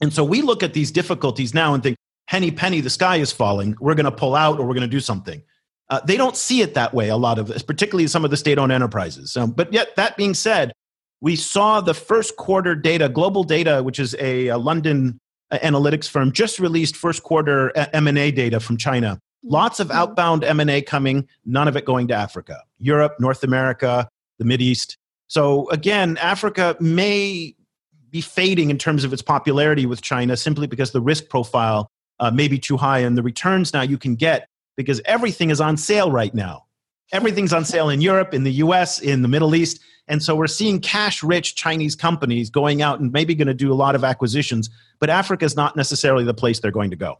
And 0.00 0.12
so 0.12 0.24
we 0.24 0.42
look 0.42 0.62
at 0.62 0.74
these 0.74 0.90
difficulties 0.90 1.54
now 1.54 1.74
and 1.74 1.82
think, 1.82 1.96
henny 2.26 2.50
penny, 2.50 2.80
the 2.80 2.90
sky 2.90 3.16
is 3.16 3.32
falling. 3.32 3.76
We're 3.80 3.94
going 3.94 4.04
to 4.04 4.12
pull 4.12 4.34
out 4.34 4.58
or 4.58 4.66
we're 4.66 4.74
going 4.74 4.82
to 4.82 4.86
do 4.88 5.00
something. 5.00 5.42
Uh, 5.88 6.00
they 6.00 6.16
don't 6.16 6.36
see 6.36 6.62
it 6.62 6.74
that 6.74 6.92
way, 6.92 7.08
a 7.08 7.16
lot 7.16 7.38
of, 7.38 7.48
particularly 7.66 8.08
some 8.08 8.24
of 8.24 8.30
the 8.30 8.36
state 8.36 8.58
owned 8.58 8.72
enterprises. 8.72 9.36
Um, 9.36 9.52
but 9.52 9.72
yet, 9.72 9.94
that 9.96 10.16
being 10.16 10.34
said, 10.34 10.72
we 11.20 11.36
saw 11.36 11.80
the 11.80 11.94
first 11.94 12.36
quarter 12.36 12.74
data, 12.74 13.08
Global 13.08 13.44
Data, 13.44 13.82
which 13.82 14.00
is 14.00 14.14
a, 14.18 14.48
a 14.48 14.58
London 14.58 15.18
uh, 15.50 15.58
analytics 15.58 16.08
firm, 16.08 16.32
just 16.32 16.58
released 16.58 16.96
first 16.96 17.22
quarter 17.22 17.76
uh, 17.78 17.86
M&A 17.92 18.32
data 18.32 18.58
from 18.58 18.76
China. 18.76 19.18
Lots 19.44 19.78
of 19.78 19.88
mm-hmm. 19.88 19.98
outbound 19.98 20.44
M&A 20.44 20.82
coming, 20.82 21.28
none 21.44 21.68
of 21.68 21.76
it 21.76 21.84
going 21.84 22.08
to 22.08 22.14
Africa. 22.14 22.62
Europe, 22.78 23.14
North 23.20 23.44
America, 23.44 24.08
the 24.38 24.44
Mid 24.44 24.60
East. 24.60 24.98
So 25.28 25.68
again, 25.70 26.18
Africa 26.18 26.76
may 26.80 27.54
be 28.10 28.20
fading 28.20 28.70
in 28.70 28.78
terms 28.78 29.04
of 29.04 29.12
its 29.12 29.22
popularity 29.22 29.86
with 29.86 30.00
China 30.00 30.36
simply 30.36 30.66
because 30.66 30.92
the 30.92 31.00
risk 31.00 31.28
profile 31.28 31.90
uh, 32.20 32.30
may 32.30 32.48
be 32.48 32.58
too 32.58 32.76
high 32.76 33.00
and 33.00 33.16
the 33.16 33.22
returns 33.22 33.72
now 33.72 33.82
you 33.82 33.98
can 33.98 34.14
get 34.14 34.48
because 34.76 35.00
everything 35.04 35.50
is 35.50 35.60
on 35.60 35.76
sale 35.76 36.10
right 36.10 36.34
now. 36.34 36.64
Everything's 37.12 37.52
on 37.52 37.64
sale 37.64 37.88
in 37.88 38.00
Europe, 38.00 38.34
in 38.34 38.44
the 38.44 38.52
US, 38.52 39.00
in 39.00 39.22
the 39.22 39.28
Middle 39.28 39.54
East. 39.54 39.80
And 40.08 40.22
so 40.22 40.34
we're 40.36 40.46
seeing 40.46 40.80
cash 40.80 41.22
rich 41.22 41.56
Chinese 41.56 41.94
companies 41.94 42.50
going 42.50 42.82
out 42.82 43.00
and 43.00 43.12
maybe 43.12 43.34
going 43.34 43.48
to 43.48 43.54
do 43.54 43.72
a 43.72 43.74
lot 43.74 43.94
of 43.94 44.04
acquisitions, 44.04 44.70
but 44.98 45.10
Africa 45.10 45.44
is 45.44 45.56
not 45.56 45.76
necessarily 45.76 46.24
the 46.24 46.34
place 46.34 46.60
they're 46.60 46.70
going 46.70 46.90
to 46.90 46.96
go. 46.96 47.18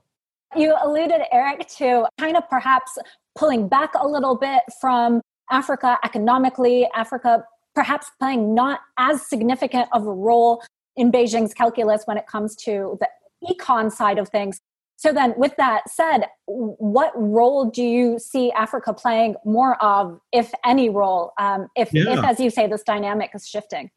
You 0.57 0.75
alluded, 0.83 1.23
Eric, 1.33 1.66
to 1.79 2.07
China 2.19 2.42
perhaps 2.49 2.97
pulling 3.37 3.69
back 3.69 3.92
a 3.99 4.07
little 4.07 4.37
bit 4.37 4.62
from 4.81 5.21
Africa 5.51 5.99
economically, 6.05 6.88
Africa 6.95 7.45
perhaps 7.76 8.10
playing 8.18 8.54
not 8.54 8.80
as 8.98 9.24
significant 9.24 9.86
of 9.92 10.06
a 10.06 10.12
role 10.12 10.64
in 10.96 11.12
Beijing's 11.12 11.54
calculus 11.54 12.02
when 12.06 12.16
it 12.16 12.26
comes 12.26 12.56
to 12.56 12.98
the 12.98 13.08
econ 13.48 13.92
side 13.92 14.18
of 14.18 14.30
things. 14.30 14.60
So 14.96 15.12
then, 15.12 15.34
with 15.36 15.54
that 15.58 15.90
said, 15.90 16.22
what 16.46 17.12
role 17.14 17.66
do 17.66 17.82
you 17.82 18.18
see 18.18 18.50
Africa 18.52 18.94
playing 18.94 19.36
more 19.44 19.80
of, 19.84 20.18
if 20.32 20.52
any 20.64 20.88
role, 20.88 21.34
um, 21.38 21.68
if, 21.76 21.92
yeah. 21.92 22.18
if, 22.18 22.24
as 22.24 22.40
you 22.40 22.48
say, 22.48 22.66
this 22.66 22.82
dynamic 22.82 23.30
is 23.34 23.46
shifting? 23.46 23.90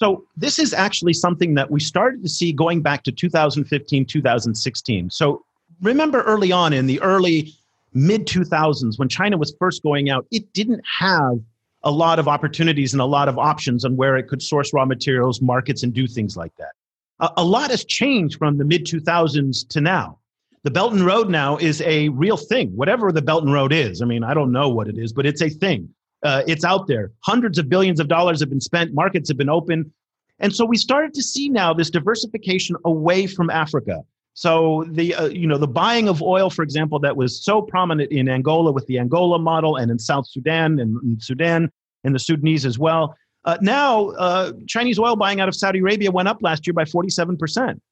So 0.00 0.24
this 0.36 0.58
is 0.58 0.74
actually 0.74 1.12
something 1.12 1.54
that 1.54 1.70
we 1.70 1.78
started 1.78 2.24
to 2.24 2.28
see 2.28 2.52
going 2.52 2.82
back 2.82 3.04
to 3.04 3.12
2015, 3.12 4.04
2016. 4.04 5.10
So 5.10 5.44
remember 5.80 6.22
early 6.22 6.50
on 6.50 6.72
in 6.72 6.86
the 6.86 7.00
early 7.02 7.54
mid 7.94 8.26
2000s 8.26 8.98
when 8.98 9.08
China 9.08 9.36
was 9.36 9.54
first 9.60 9.80
going 9.84 10.10
out, 10.10 10.26
it 10.32 10.52
didn't 10.52 10.82
have 10.98 11.38
a 11.84 11.90
lot 11.90 12.18
of 12.18 12.28
opportunities 12.28 12.92
and 12.92 13.00
a 13.00 13.06
lot 13.06 13.28
of 13.28 13.38
options 13.38 13.84
on 13.84 13.96
where 13.96 14.16
it 14.16 14.28
could 14.28 14.42
source 14.42 14.72
raw 14.72 14.84
materials, 14.84 15.40
markets, 15.40 15.82
and 15.82 15.92
do 15.92 16.06
things 16.06 16.36
like 16.36 16.54
that. 16.56 16.72
A, 17.20 17.30
a 17.38 17.44
lot 17.44 17.70
has 17.70 17.84
changed 17.84 18.38
from 18.38 18.58
the 18.58 18.64
mid 18.64 18.86
2000s 18.86 19.68
to 19.68 19.80
now 19.80 20.18
the 20.64 20.70
Belt 20.70 20.92
and 20.92 21.04
Road 21.04 21.28
now 21.28 21.56
is 21.56 21.80
a 21.82 22.08
real 22.10 22.36
thing. 22.36 22.68
Whatever 22.76 23.10
the 23.10 23.22
Belt 23.22 23.42
and 23.42 23.52
Road 23.52 23.72
is, 23.72 24.00
I 24.00 24.04
mean, 24.04 24.22
I 24.22 24.32
don't 24.32 24.52
know 24.52 24.68
what 24.68 24.88
it 24.88 24.96
is, 24.96 25.12
but 25.12 25.26
it's 25.26 25.42
a 25.42 25.48
thing. 25.48 25.88
Uh, 26.22 26.42
it's 26.46 26.64
out 26.64 26.86
there. 26.86 27.10
Hundreds 27.20 27.58
of 27.58 27.68
billions 27.68 27.98
of 27.98 28.06
dollars 28.06 28.38
have 28.40 28.48
been 28.48 28.60
spent. 28.60 28.94
Markets 28.94 29.28
have 29.28 29.36
been 29.36 29.48
open, 29.48 29.92
and 30.38 30.54
so 30.54 30.64
we 30.64 30.76
started 30.76 31.14
to 31.14 31.22
see 31.22 31.48
now 31.48 31.74
this 31.74 31.90
diversification 31.90 32.76
away 32.84 33.26
from 33.26 33.50
Africa. 33.50 34.02
So 34.34 34.84
the 34.88 35.14
uh, 35.14 35.26
you 35.26 35.46
know 35.46 35.58
the 35.58 35.68
buying 35.68 36.08
of 36.08 36.22
oil, 36.22 36.48
for 36.48 36.62
example, 36.62 36.98
that 37.00 37.16
was 37.16 37.44
so 37.44 37.60
prominent 37.60 38.10
in 38.10 38.28
Angola 38.28 38.72
with 38.72 38.86
the 38.86 38.98
Angola 38.98 39.38
model, 39.38 39.76
and 39.76 39.90
in 39.90 39.98
South 39.98 40.26
Sudan 40.26 40.78
and, 40.80 41.22
Sudan 41.22 41.70
and 42.04 42.14
the 42.14 42.18
Sudanese 42.18 42.64
as 42.64 42.78
well. 42.78 43.14
Uh, 43.44 43.58
now, 43.60 44.10
uh, 44.10 44.52
Chinese 44.66 44.98
oil 44.98 45.16
buying 45.16 45.40
out 45.40 45.48
of 45.48 45.54
Saudi 45.54 45.80
Arabia 45.80 46.10
went 46.10 46.28
up 46.28 46.38
last 46.40 46.66
year 46.66 46.74
by 46.74 46.84
47 46.84 47.36
percent. 47.36 47.82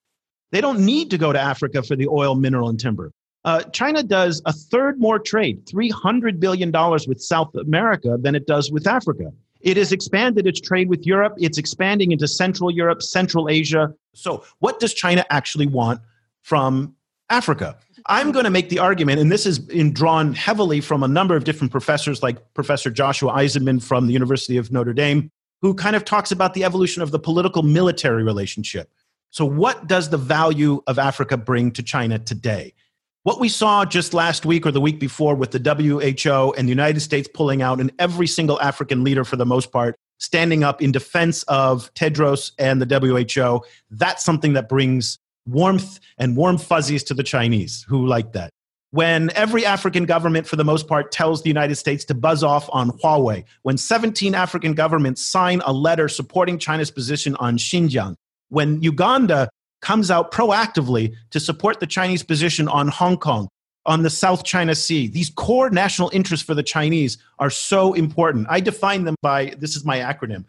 They 0.51 0.61
don't 0.61 0.81
need 0.81 1.11
to 1.11 1.19
go 1.19 1.33
to 1.33 1.39
Africa 1.39 1.83
for 1.83 1.95
the 1.95 2.09
oil, 2.09 2.35
mineral, 2.35 2.69
and 2.69 2.81
timber. 2.81 3.13
Uh, 3.45 3.63
China 3.65 4.03
does 4.03 4.43
a 4.47 4.53
third 4.53 5.01
more 5.01 5.19
trade, 5.19 5.65
$300 5.67 6.41
billion 6.41 6.71
with 7.07 7.23
South 7.23 7.55
America 7.55 8.19
than 8.21 8.35
it 8.35 8.47
does 8.47 8.71
with 8.71 8.87
Africa. 8.87 9.33
It 9.61 9.77
has 9.77 9.93
expanded 9.93 10.47
its 10.47 10.61
trade 10.61 10.89
with 10.89 11.07
Europe. 11.07 11.35
It's 11.39 11.57
expanding 11.57 12.13
into 12.13 12.27
Central 12.27 12.71
Europe, 12.71 13.03
Central 13.03 13.49
Asia. 13.49 13.95
So, 14.15 14.45
what 14.59 14.81
does 14.81 14.93
China 14.93 15.25
actually 15.31 15.67
want 15.67 16.01
from 16.43 16.95
Africa? 17.29 17.77
I'm 18.07 18.33
going 18.33 18.45
to 18.45 18.51
make 18.51 18.69
the 18.71 18.79
argument, 18.79 19.21
and 19.21 19.31
this 19.31 19.47
is 19.47 19.59
drawn 19.93 20.35
heavily 20.35 20.81
from 20.81 21.03
a 21.03 21.09
number 21.09 21.37
of 21.37 21.45
different 21.45 21.71
professors, 21.71 22.23
like 22.23 22.55
Professor 22.55 22.91
Joshua 22.91 23.33
Eisenman 23.33 23.83
from 23.83 24.07
the 24.07 24.13
University 24.13 24.57
of 24.57 24.73
Notre 24.73 24.93
Dame, 24.93 25.31
who 25.63 25.75
kind 25.75 25.95
of 25.95 26.05
talks 26.05 26.33
about 26.33 26.55
the 26.55 26.65
evolution 26.65 27.03
of 27.03 27.11
the 27.11 27.19
political 27.19 27.63
military 27.63 28.25
relationship. 28.25 28.91
So, 29.31 29.45
what 29.45 29.87
does 29.87 30.11
the 30.11 30.17
value 30.17 30.83
of 30.87 30.99
Africa 30.99 31.37
bring 31.37 31.71
to 31.73 31.83
China 31.83 32.19
today? 32.19 32.75
What 33.23 33.39
we 33.39 33.49
saw 33.51 33.85
just 33.85 34.15
last 34.15 34.47
week 34.47 34.67
or 34.67 34.73
the 34.73 34.81
week 34.81 34.99
before 34.99 35.35
with 35.35 35.51
the 35.51 35.59
WHO 35.59 36.55
and 36.55 36.67
the 36.67 36.71
United 36.71 37.01
States 37.01 37.29
pulling 37.33 37.63
out, 37.63 37.79
and 37.79 37.93
every 37.99 38.27
single 38.27 38.61
African 38.61 39.05
leader, 39.05 39.25
for 39.25 39.37
the 39.37 39.47
most 39.47 39.71
part, 39.71 39.95
standing 40.19 40.65
up 40.65 40.83
in 40.83 40.91
defense 40.91 41.43
of 41.45 41.93
Tedros 41.95 42.53
and 42.59 42.83
the 42.83 42.99
WHO, 42.99 43.65
that's 43.91 44.25
something 44.25 44.55
that 44.55 44.69
brings 44.69 45.19
warmth 45.47 46.01
and 46.19 46.37
warm 46.37 46.59
fuzzies 46.59 47.05
to 47.05 47.15
the 47.15 47.23
Chinese 47.23 47.85
who 47.89 48.07
like 48.07 48.33
that. 48.33 48.51
When 48.93 49.31
every 49.37 49.65
African 49.65 50.05
government, 50.05 50.49
for 50.49 50.57
the 50.57 50.65
most 50.65 50.89
part, 50.89 51.13
tells 51.13 51.43
the 51.43 51.49
United 51.49 51.77
States 51.77 52.05
to 52.07 52.15
buzz 52.15 52.43
off 52.43 52.69
on 52.73 52.91
Huawei, 52.91 53.45
when 53.63 53.77
17 53.77 54.35
African 54.35 54.75
governments 54.75 55.25
sign 55.25 55.63
a 55.65 55.73
letter 55.73 56.09
supporting 56.09 56.59
China's 56.59 56.91
position 56.91 57.37
on 57.37 57.57
Xinjiang, 57.57 58.17
when 58.49 58.83
Uganda 58.83 59.49
comes 59.81 60.11
out 60.11 60.33
proactively 60.33 61.15
to 61.31 61.39
support 61.39 61.79
the 61.79 61.87
Chinese 61.87 62.25
position 62.25 62.67
on 62.67 62.89
Hong 62.89 63.17
Kong, 63.17 63.49
on 63.87 64.03
the 64.03 64.11
South 64.11 64.45
China 64.45 64.75
Sea. 64.75 65.09
These 65.09 65.31
core 65.31 65.71
national 65.71 66.11
interests 66.13 66.45
for 66.45 66.55
the 66.55 66.63
Chinese 66.63 67.17
are 67.39 67.51
so 67.51 67.95
important. 67.95 68.47
I 68.51 68.61
define 68.61 69.05
them 69.05 69.15
by 69.23 69.55
this 69.59 69.77
is 69.77 69.85
my 69.85 69.99
acronym 69.99 70.45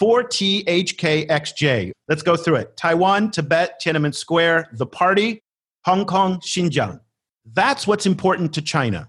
4THKXJ. 0.00 1.92
Let's 2.08 2.22
go 2.22 2.36
through 2.36 2.56
it 2.56 2.76
Taiwan, 2.76 3.30
Tibet, 3.30 3.80
Tiananmen 3.82 4.14
Square, 4.14 4.68
the 4.72 4.86
party, 4.86 5.42
Hong 5.84 6.04
Kong, 6.04 6.40
Xinjiang. 6.40 7.00
That's 7.52 7.86
what's 7.86 8.06
important 8.06 8.52
to 8.54 8.62
China. 8.62 9.08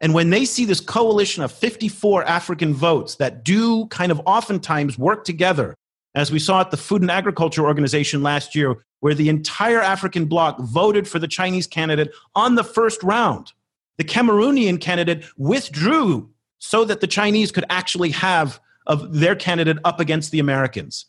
And 0.00 0.14
when 0.14 0.30
they 0.30 0.44
see 0.44 0.64
this 0.64 0.80
coalition 0.80 1.42
of 1.42 1.52
54 1.52 2.24
African 2.24 2.74
votes 2.74 3.16
that 3.16 3.44
do 3.44 3.86
kind 3.86 4.12
of 4.12 4.20
oftentimes 4.26 4.98
work 4.98 5.24
together 5.24 5.74
as 6.16 6.32
we 6.32 6.38
saw 6.38 6.62
at 6.62 6.70
the 6.70 6.76
Food 6.78 7.02
and 7.02 7.10
Agriculture 7.10 7.66
Organization 7.66 8.22
last 8.22 8.54
year, 8.54 8.82
where 9.00 9.14
the 9.14 9.28
entire 9.28 9.82
African 9.82 10.24
bloc 10.24 10.58
voted 10.58 11.06
for 11.06 11.18
the 11.18 11.28
Chinese 11.28 11.66
candidate 11.66 12.10
on 12.34 12.54
the 12.54 12.64
first 12.64 13.02
round. 13.02 13.52
The 13.98 14.04
Cameroonian 14.04 14.80
candidate 14.80 15.26
withdrew 15.36 16.30
so 16.58 16.86
that 16.86 17.02
the 17.02 17.06
Chinese 17.06 17.52
could 17.52 17.66
actually 17.68 18.10
have 18.10 18.58
of 18.86 19.14
their 19.14 19.34
candidate 19.34 19.78
up 19.84 20.00
against 20.00 20.30
the 20.30 20.38
Americans. 20.38 21.06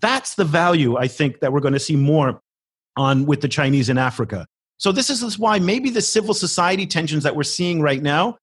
That's 0.00 0.34
the 0.34 0.44
value 0.44 0.96
I 0.96 1.08
think 1.08 1.40
that 1.40 1.52
we're 1.52 1.60
going 1.60 1.74
to 1.74 1.80
see 1.80 1.96
more 1.96 2.40
on 2.96 3.26
with 3.26 3.40
the 3.40 3.48
Chinese 3.48 3.88
in 3.88 3.98
Africa. 3.98 4.46
So 4.78 4.92
this 4.92 5.08
is 5.08 5.38
why 5.38 5.58
maybe 5.58 5.90
the 5.90 6.02
civil 6.02 6.34
society 6.34 6.86
tensions 6.86 7.22
that 7.24 7.36
we're 7.36 7.44
seeing 7.44 7.80
right 7.80 8.02
now, 8.02 8.38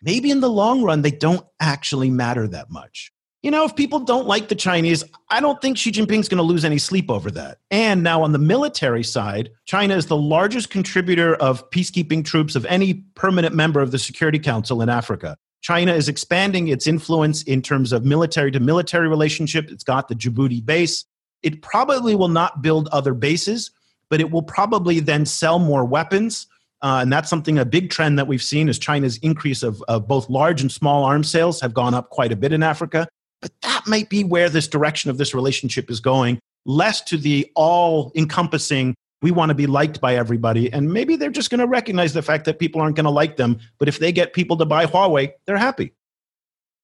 maybe 0.00 0.30
in 0.30 0.40
the 0.40 0.50
long 0.50 0.82
run 0.82 1.02
they 1.02 1.10
don't 1.10 1.44
actually 1.60 2.10
matter 2.10 2.48
that 2.48 2.70
much 2.70 3.12
you 3.42 3.50
know, 3.50 3.64
if 3.64 3.74
people 3.74 3.98
don't 3.98 4.26
like 4.26 4.48
the 4.48 4.54
Chinese, 4.54 5.02
I 5.28 5.40
don't 5.40 5.60
think 5.60 5.76
Xi 5.76 5.90
Jinping's 5.90 6.28
going 6.28 6.38
to 6.38 6.44
lose 6.44 6.64
any 6.64 6.78
sleep 6.78 7.10
over 7.10 7.30
that. 7.32 7.58
And 7.72 8.02
now 8.02 8.22
on 8.22 8.30
the 8.30 8.38
military 8.38 9.02
side, 9.02 9.50
China 9.64 9.96
is 9.96 10.06
the 10.06 10.16
largest 10.16 10.70
contributor 10.70 11.34
of 11.34 11.68
peacekeeping 11.70 12.24
troops 12.24 12.54
of 12.54 12.64
any 12.66 13.04
permanent 13.16 13.54
member 13.54 13.80
of 13.80 13.90
the 13.90 13.98
Security 13.98 14.38
Council 14.38 14.80
in 14.80 14.88
Africa. 14.88 15.36
China 15.62 15.94
is 15.94 16.08
expanding 16.08 16.68
its 16.68 16.86
influence 16.86 17.44
in 17.44 17.62
terms 17.62 17.92
of 17.92 18.04
military 18.04 18.50
to 18.50 18.60
military 18.60 19.08
relationship. 19.08 19.70
It's 19.70 19.84
got 19.84 20.08
the 20.08 20.14
Djibouti 20.14 20.64
base. 20.64 21.04
It 21.42 21.62
probably 21.62 22.14
will 22.14 22.28
not 22.28 22.62
build 22.62 22.88
other 22.88 23.14
bases, 23.14 23.70
but 24.10 24.20
it 24.20 24.30
will 24.30 24.42
probably 24.42 25.00
then 25.00 25.24
sell 25.24 25.58
more 25.58 25.84
weapons. 25.84 26.48
Uh, 26.82 26.98
and 27.02 27.12
that's 27.12 27.30
something, 27.30 27.58
a 27.58 27.64
big 27.64 27.90
trend 27.90 28.18
that 28.18 28.26
we've 28.26 28.42
seen 28.42 28.68
is 28.68 28.76
China's 28.76 29.16
increase 29.18 29.62
of, 29.62 29.82
of 29.86 30.08
both 30.08 30.28
large 30.28 30.60
and 30.60 30.70
small 30.70 31.04
arms 31.04 31.30
sales 31.30 31.60
have 31.60 31.72
gone 31.72 31.94
up 31.94 32.10
quite 32.10 32.32
a 32.32 32.36
bit 32.36 32.52
in 32.52 32.62
Africa. 32.62 33.06
But 33.40 33.52
that 33.62 33.86
might 33.86 34.08
be 34.08 34.24
where 34.24 34.48
this 34.48 34.66
direction 34.66 35.10
of 35.10 35.18
this 35.18 35.32
relationship 35.32 35.90
is 35.90 36.00
going, 36.00 36.40
less 36.64 37.00
to 37.02 37.16
the 37.16 37.50
all 37.54 38.10
encompassing, 38.16 38.94
we 39.22 39.30
want 39.30 39.50
to 39.50 39.54
be 39.54 39.66
liked 39.66 40.00
by 40.00 40.16
everybody. 40.16 40.72
And 40.72 40.92
maybe 40.92 41.16
they're 41.16 41.30
just 41.30 41.50
going 41.50 41.60
to 41.60 41.66
recognize 41.66 42.12
the 42.12 42.22
fact 42.22 42.44
that 42.44 42.58
people 42.58 42.80
aren't 42.80 42.96
going 42.96 43.04
to 43.04 43.10
like 43.10 43.36
them. 43.36 43.60
But 43.78 43.88
if 43.88 43.98
they 43.98 44.12
get 44.12 44.32
people 44.32 44.56
to 44.58 44.64
buy 44.64 44.86
Huawei, 44.86 45.32
they're 45.46 45.56
happy. 45.56 45.94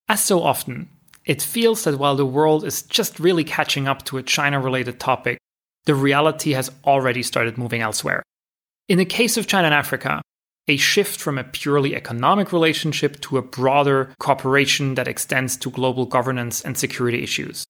As 0.09 0.23
so 0.23 0.43
often, 0.43 0.89
it 1.27 1.43
feels 1.43 1.85
that 1.85 1.99
while 1.99 2.17
the 2.17 2.25
world 2.25 2.65
is 2.65 2.83
just 2.83 3.21
really 3.21 3.45
catching 3.45 3.87
up 3.87 4.05
to 4.07 4.17
a 4.17 4.23
China 4.23 4.61
related 4.61 4.99
topic, 4.99 5.39
the 5.85 5.95
reality 5.95 6.53
has 6.53 6.71
already 6.85 7.23
started 7.23 7.59
moving 7.59 7.83
elsewhere. 7.83 8.23
In 8.89 8.99
the 8.99 9.05
case 9.05 9.37
of 9.37 9.47
China 9.47 9.67
and 9.67 9.75
Africa, 9.75 10.23
a 10.69 10.77
shift 10.77 11.21
from 11.21 11.39
a 11.39 11.45
purely 11.45 11.97
economic 11.97 12.53
relationship 12.53 13.21
to 13.21 13.39
a 13.39 13.43
broader 13.43 14.15
cooperation 14.19 14.95
that 14.95 15.09
extends 15.09 15.57
to 15.57 15.71
global 15.71 16.07
governance 16.07 16.63
and 16.63 16.77
security 16.77 17.23
issues. 17.23 17.65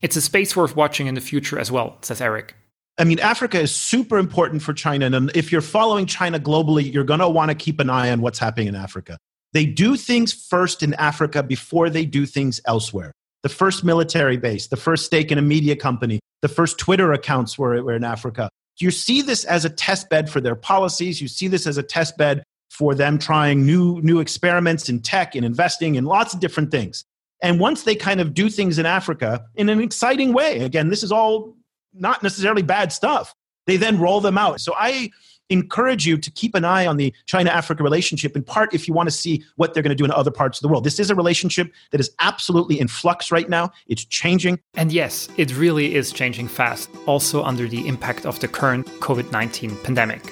It's 0.00 0.16
a 0.16 0.20
space 0.20 0.54
worth 0.54 0.76
watching 0.76 1.06
in 1.06 1.14
the 1.14 1.20
future 1.20 1.58
as 1.58 1.72
well, 1.72 1.98
says 2.02 2.20
Eric. 2.20 2.54
I 2.96 3.04
mean, 3.04 3.18
Africa 3.18 3.60
is 3.60 3.74
super 3.74 4.18
important 4.18 4.62
for 4.62 4.72
China. 4.72 5.06
And 5.06 5.30
if 5.34 5.50
you're 5.50 5.60
following 5.60 6.06
China 6.06 6.38
globally, 6.38 6.92
you're 6.92 7.04
going 7.04 7.20
to 7.20 7.28
want 7.28 7.50
to 7.50 7.54
keep 7.54 7.80
an 7.80 7.90
eye 7.90 8.10
on 8.10 8.20
what's 8.20 8.38
happening 8.38 8.68
in 8.68 8.76
Africa. 8.76 9.18
They 9.52 9.66
do 9.66 9.96
things 9.96 10.32
first 10.32 10.82
in 10.82 10.94
Africa 10.94 11.42
before 11.42 11.90
they 11.90 12.04
do 12.04 12.26
things 12.26 12.60
elsewhere. 12.66 13.12
The 13.42 13.48
first 13.48 13.84
military 13.84 14.36
base, 14.36 14.68
the 14.68 14.76
first 14.76 15.04
stake 15.04 15.30
in 15.32 15.38
a 15.38 15.42
media 15.42 15.76
company, 15.76 16.20
the 16.40 16.48
first 16.48 16.78
Twitter 16.78 17.12
accounts 17.12 17.58
were, 17.58 17.82
were 17.82 17.94
in 17.94 18.04
Africa 18.04 18.48
you 18.78 18.90
see 18.90 19.22
this 19.22 19.44
as 19.44 19.64
a 19.64 19.70
test 19.70 20.08
bed 20.10 20.28
for 20.28 20.40
their 20.40 20.56
policies. 20.56 21.20
You 21.20 21.28
see 21.28 21.48
this 21.48 21.66
as 21.66 21.78
a 21.78 21.82
test 21.82 22.16
bed 22.16 22.42
for 22.70 22.94
them 22.94 23.18
trying 23.18 23.64
new, 23.64 24.00
new 24.02 24.20
experiments 24.20 24.88
in 24.88 25.00
tech 25.00 25.34
and 25.34 25.44
investing 25.44 25.94
in 25.94 26.04
lots 26.04 26.34
of 26.34 26.40
different 26.40 26.70
things. 26.70 27.04
And 27.42 27.60
once 27.60 27.82
they 27.82 27.94
kind 27.94 28.20
of 28.20 28.34
do 28.34 28.48
things 28.48 28.78
in 28.78 28.86
Africa 28.86 29.44
in 29.54 29.68
an 29.68 29.80
exciting 29.80 30.32
way, 30.32 30.60
again, 30.60 30.88
this 30.88 31.02
is 31.02 31.12
all 31.12 31.54
not 31.94 32.22
necessarily 32.22 32.62
bad 32.62 32.92
stuff. 32.92 33.34
They 33.66 33.76
then 33.76 33.98
roll 33.98 34.20
them 34.20 34.36
out. 34.36 34.60
So 34.60 34.74
I 34.76 35.10
encourage 35.50 36.06
you 36.06 36.16
to 36.16 36.30
keep 36.30 36.54
an 36.54 36.64
eye 36.64 36.86
on 36.86 36.96
the 36.96 37.14
China 37.26 37.50
Africa 37.50 37.82
relationship, 37.82 38.34
in 38.36 38.42
part 38.42 38.74
if 38.74 38.88
you 38.88 38.94
want 38.94 39.08
to 39.08 39.10
see 39.10 39.44
what 39.56 39.74
they're 39.74 39.82
going 39.82 39.90
to 39.90 39.96
do 39.96 40.04
in 40.04 40.10
other 40.10 40.30
parts 40.30 40.58
of 40.58 40.62
the 40.62 40.68
world. 40.68 40.84
This 40.84 40.98
is 40.98 41.10
a 41.10 41.14
relationship 41.14 41.72
that 41.90 42.00
is 42.00 42.10
absolutely 42.20 42.80
in 42.80 42.88
flux 42.88 43.30
right 43.30 43.48
now. 43.48 43.70
It's 43.86 44.04
changing. 44.04 44.58
And 44.74 44.92
yes, 44.92 45.28
it 45.36 45.56
really 45.56 45.94
is 45.94 46.12
changing 46.12 46.48
fast, 46.48 46.88
also 47.06 47.42
under 47.42 47.68
the 47.68 47.86
impact 47.86 48.26
of 48.26 48.40
the 48.40 48.48
current 48.48 48.86
COVID 49.00 49.30
19 49.32 49.76
pandemic. 49.82 50.22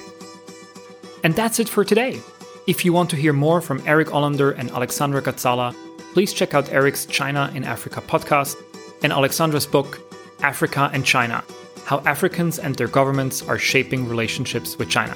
And 1.23 1.35
that's 1.35 1.59
it 1.59 1.69
for 1.69 1.85
today. 1.85 2.19
If 2.67 2.83
you 2.83 2.93
want 2.93 3.09
to 3.11 3.15
hear 3.15 3.33
more 3.33 3.61
from 3.61 3.81
Eric 3.85 4.09
Olander 4.09 4.57
and 4.57 4.71
Alexandra 4.71 5.21
Gadzala, 5.21 5.75
please 6.13 6.33
check 6.33 6.53
out 6.53 6.71
Eric's 6.71 7.05
China 7.05 7.51
in 7.53 7.63
Africa 7.63 8.01
podcast 8.01 8.55
and 9.03 9.11
Alexandra's 9.11 9.65
book, 9.65 9.99
Africa 10.43 10.91
and 10.93 11.03
China 11.05 11.43
how 11.85 11.99
Africans 12.05 12.59
and 12.59 12.75
their 12.75 12.87
governments 12.87 13.41
are 13.41 13.57
shaping 13.57 14.07
relationships 14.07 14.77
with 14.77 14.89
China. 14.89 15.15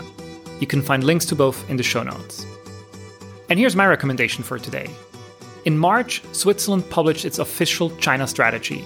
You 0.59 0.67
can 0.67 0.81
find 0.81 1.03
links 1.03 1.25
to 1.27 1.35
both 1.35 1.69
in 1.69 1.77
the 1.77 1.83
show 1.83 2.03
notes. 2.03 2.45
And 3.49 3.57
here's 3.57 3.75
my 3.75 3.87
recommendation 3.87 4.43
for 4.43 4.59
today. 4.59 4.89
In 5.65 5.77
March, 5.77 6.21
Switzerland 6.33 6.89
published 6.89 7.25
its 7.25 7.39
official 7.39 7.95
China 7.97 8.27
strategy, 8.27 8.83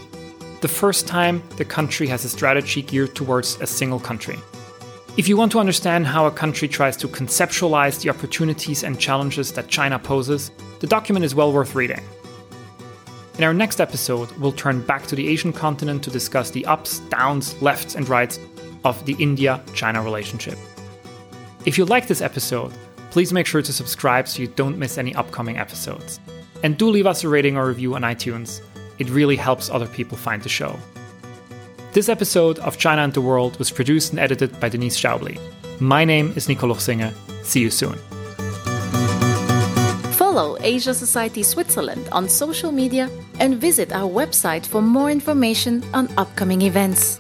the 0.62 0.68
first 0.68 1.08
time 1.08 1.42
the 1.58 1.66
country 1.66 2.08
has 2.08 2.24
a 2.24 2.30
strategy 2.30 2.84
geared 2.84 3.16
towards 3.16 3.60
a 3.62 3.68
single 3.68 4.00
country. 4.00 4.38
If 5.18 5.28
you 5.28 5.36
want 5.36 5.52
to 5.54 5.60
understand 5.60 6.06
how 6.06 6.28
a 6.28 6.32
country 6.32 6.68
tries 6.68 6.96
to 6.98 7.08
conceptualize 7.08 8.00
the 8.02 8.10
opportunities 8.10 8.84
and 8.84 9.00
challenges 9.00 9.52
that 9.54 9.68
China 9.68 9.98
poses, 9.98 10.52
the 10.80 10.88
document 10.88 11.26
is 11.26 11.36
well 11.36 11.52
worth 11.52 11.76
reading. 11.76 12.02
In 13.38 13.46
our 13.46 13.54
next 13.54 13.80
episode, 13.80 14.30
we'll 14.34 14.52
turn 14.52 14.82
back 14.82 15.08
to 15.08 15.16
the 15.16 15.28
Asian 15.28 15.54
continent 15.54 16.04
to 16.04 16.12
discuss 16.12 16.52
the 16.52 16.66
ups, 16.66 17.00
downs, 17.10 17.60
lefts, 17.62 17.96
and 17.96 18.08
rights 18.10 18.40
of 18.84 19.04
the 19.06 19.16
India 19.20 19.64
China 19.74 20.04
relationship. 20.04 20.58
If 21.66 21.78
you 21.78 21.86
like 21.86 22.08
this 22.08 22.22
episode, 22.22 22.74
please 23.10 23.32
make 23.32 23.46
sure 23.46 23.62
to 23.62 23.74
subscribe 23.74 24.28
so 24.28 24.42
you 24.42 24.48
don't 24.48 24.78
miss 24.78 24.98
any 24.98 25.16
upcoming 25.16 25.58
episodes. 25.58 26.20
And 26.64 26.78
do 26.78 26.90
leave 26.90 27.08
us 27.08 27.24
a 27.24 27.30
rating 27.30 27.58
or 27.58 27.68
review 27.68 27.96
on 27.96 28.02
iTunes, 28.02 28.62
it 29.00 29.10
really 29.10 29.38
helps 29.38 29.70
other 29.70 29.88
people 29.88 30.18
find 30.18 30.42
the 30.42 30.50
show. 30.50 30.78
This 31.94 32.10
episode 32.10 32.60
of 32.60 32.78
China 32.78 33.02
and 33.02 33.14
the 33.14 33.22
World 33.22 33.58
was 33.60 33.72
produced 33.72 34.12
and 34.12 34.20
edited 34.20 34.60
by 34.60 34.70
Denise 34.70 35.00
Schaubli. 35.00 35.40
My 35.80 36.06
name 36.06 36.34
is 36.36 36.48
Nico 36.48 36.74
Singer. 36.74 37.14
See 37.44 37.62
you 37.62 37.70
soon. 37.70 37.98
Follow 40.32 40.56
Asia 40.62 40.94
Society 40.94 41.44
Switzerland 41.44 42.08
on 42.14 42.30
social 42.30 42.72
media 42.72 43.10
and 43.42 43.60
visit 43.60 43.92
our 43.92 44.10
website 44.10 44.66
for 44.66 44.82
more 44.82 45.12
information 45.12 45.84
on 45.94 46.08
upcoming 46.16 46.62
events. 46.62 47.18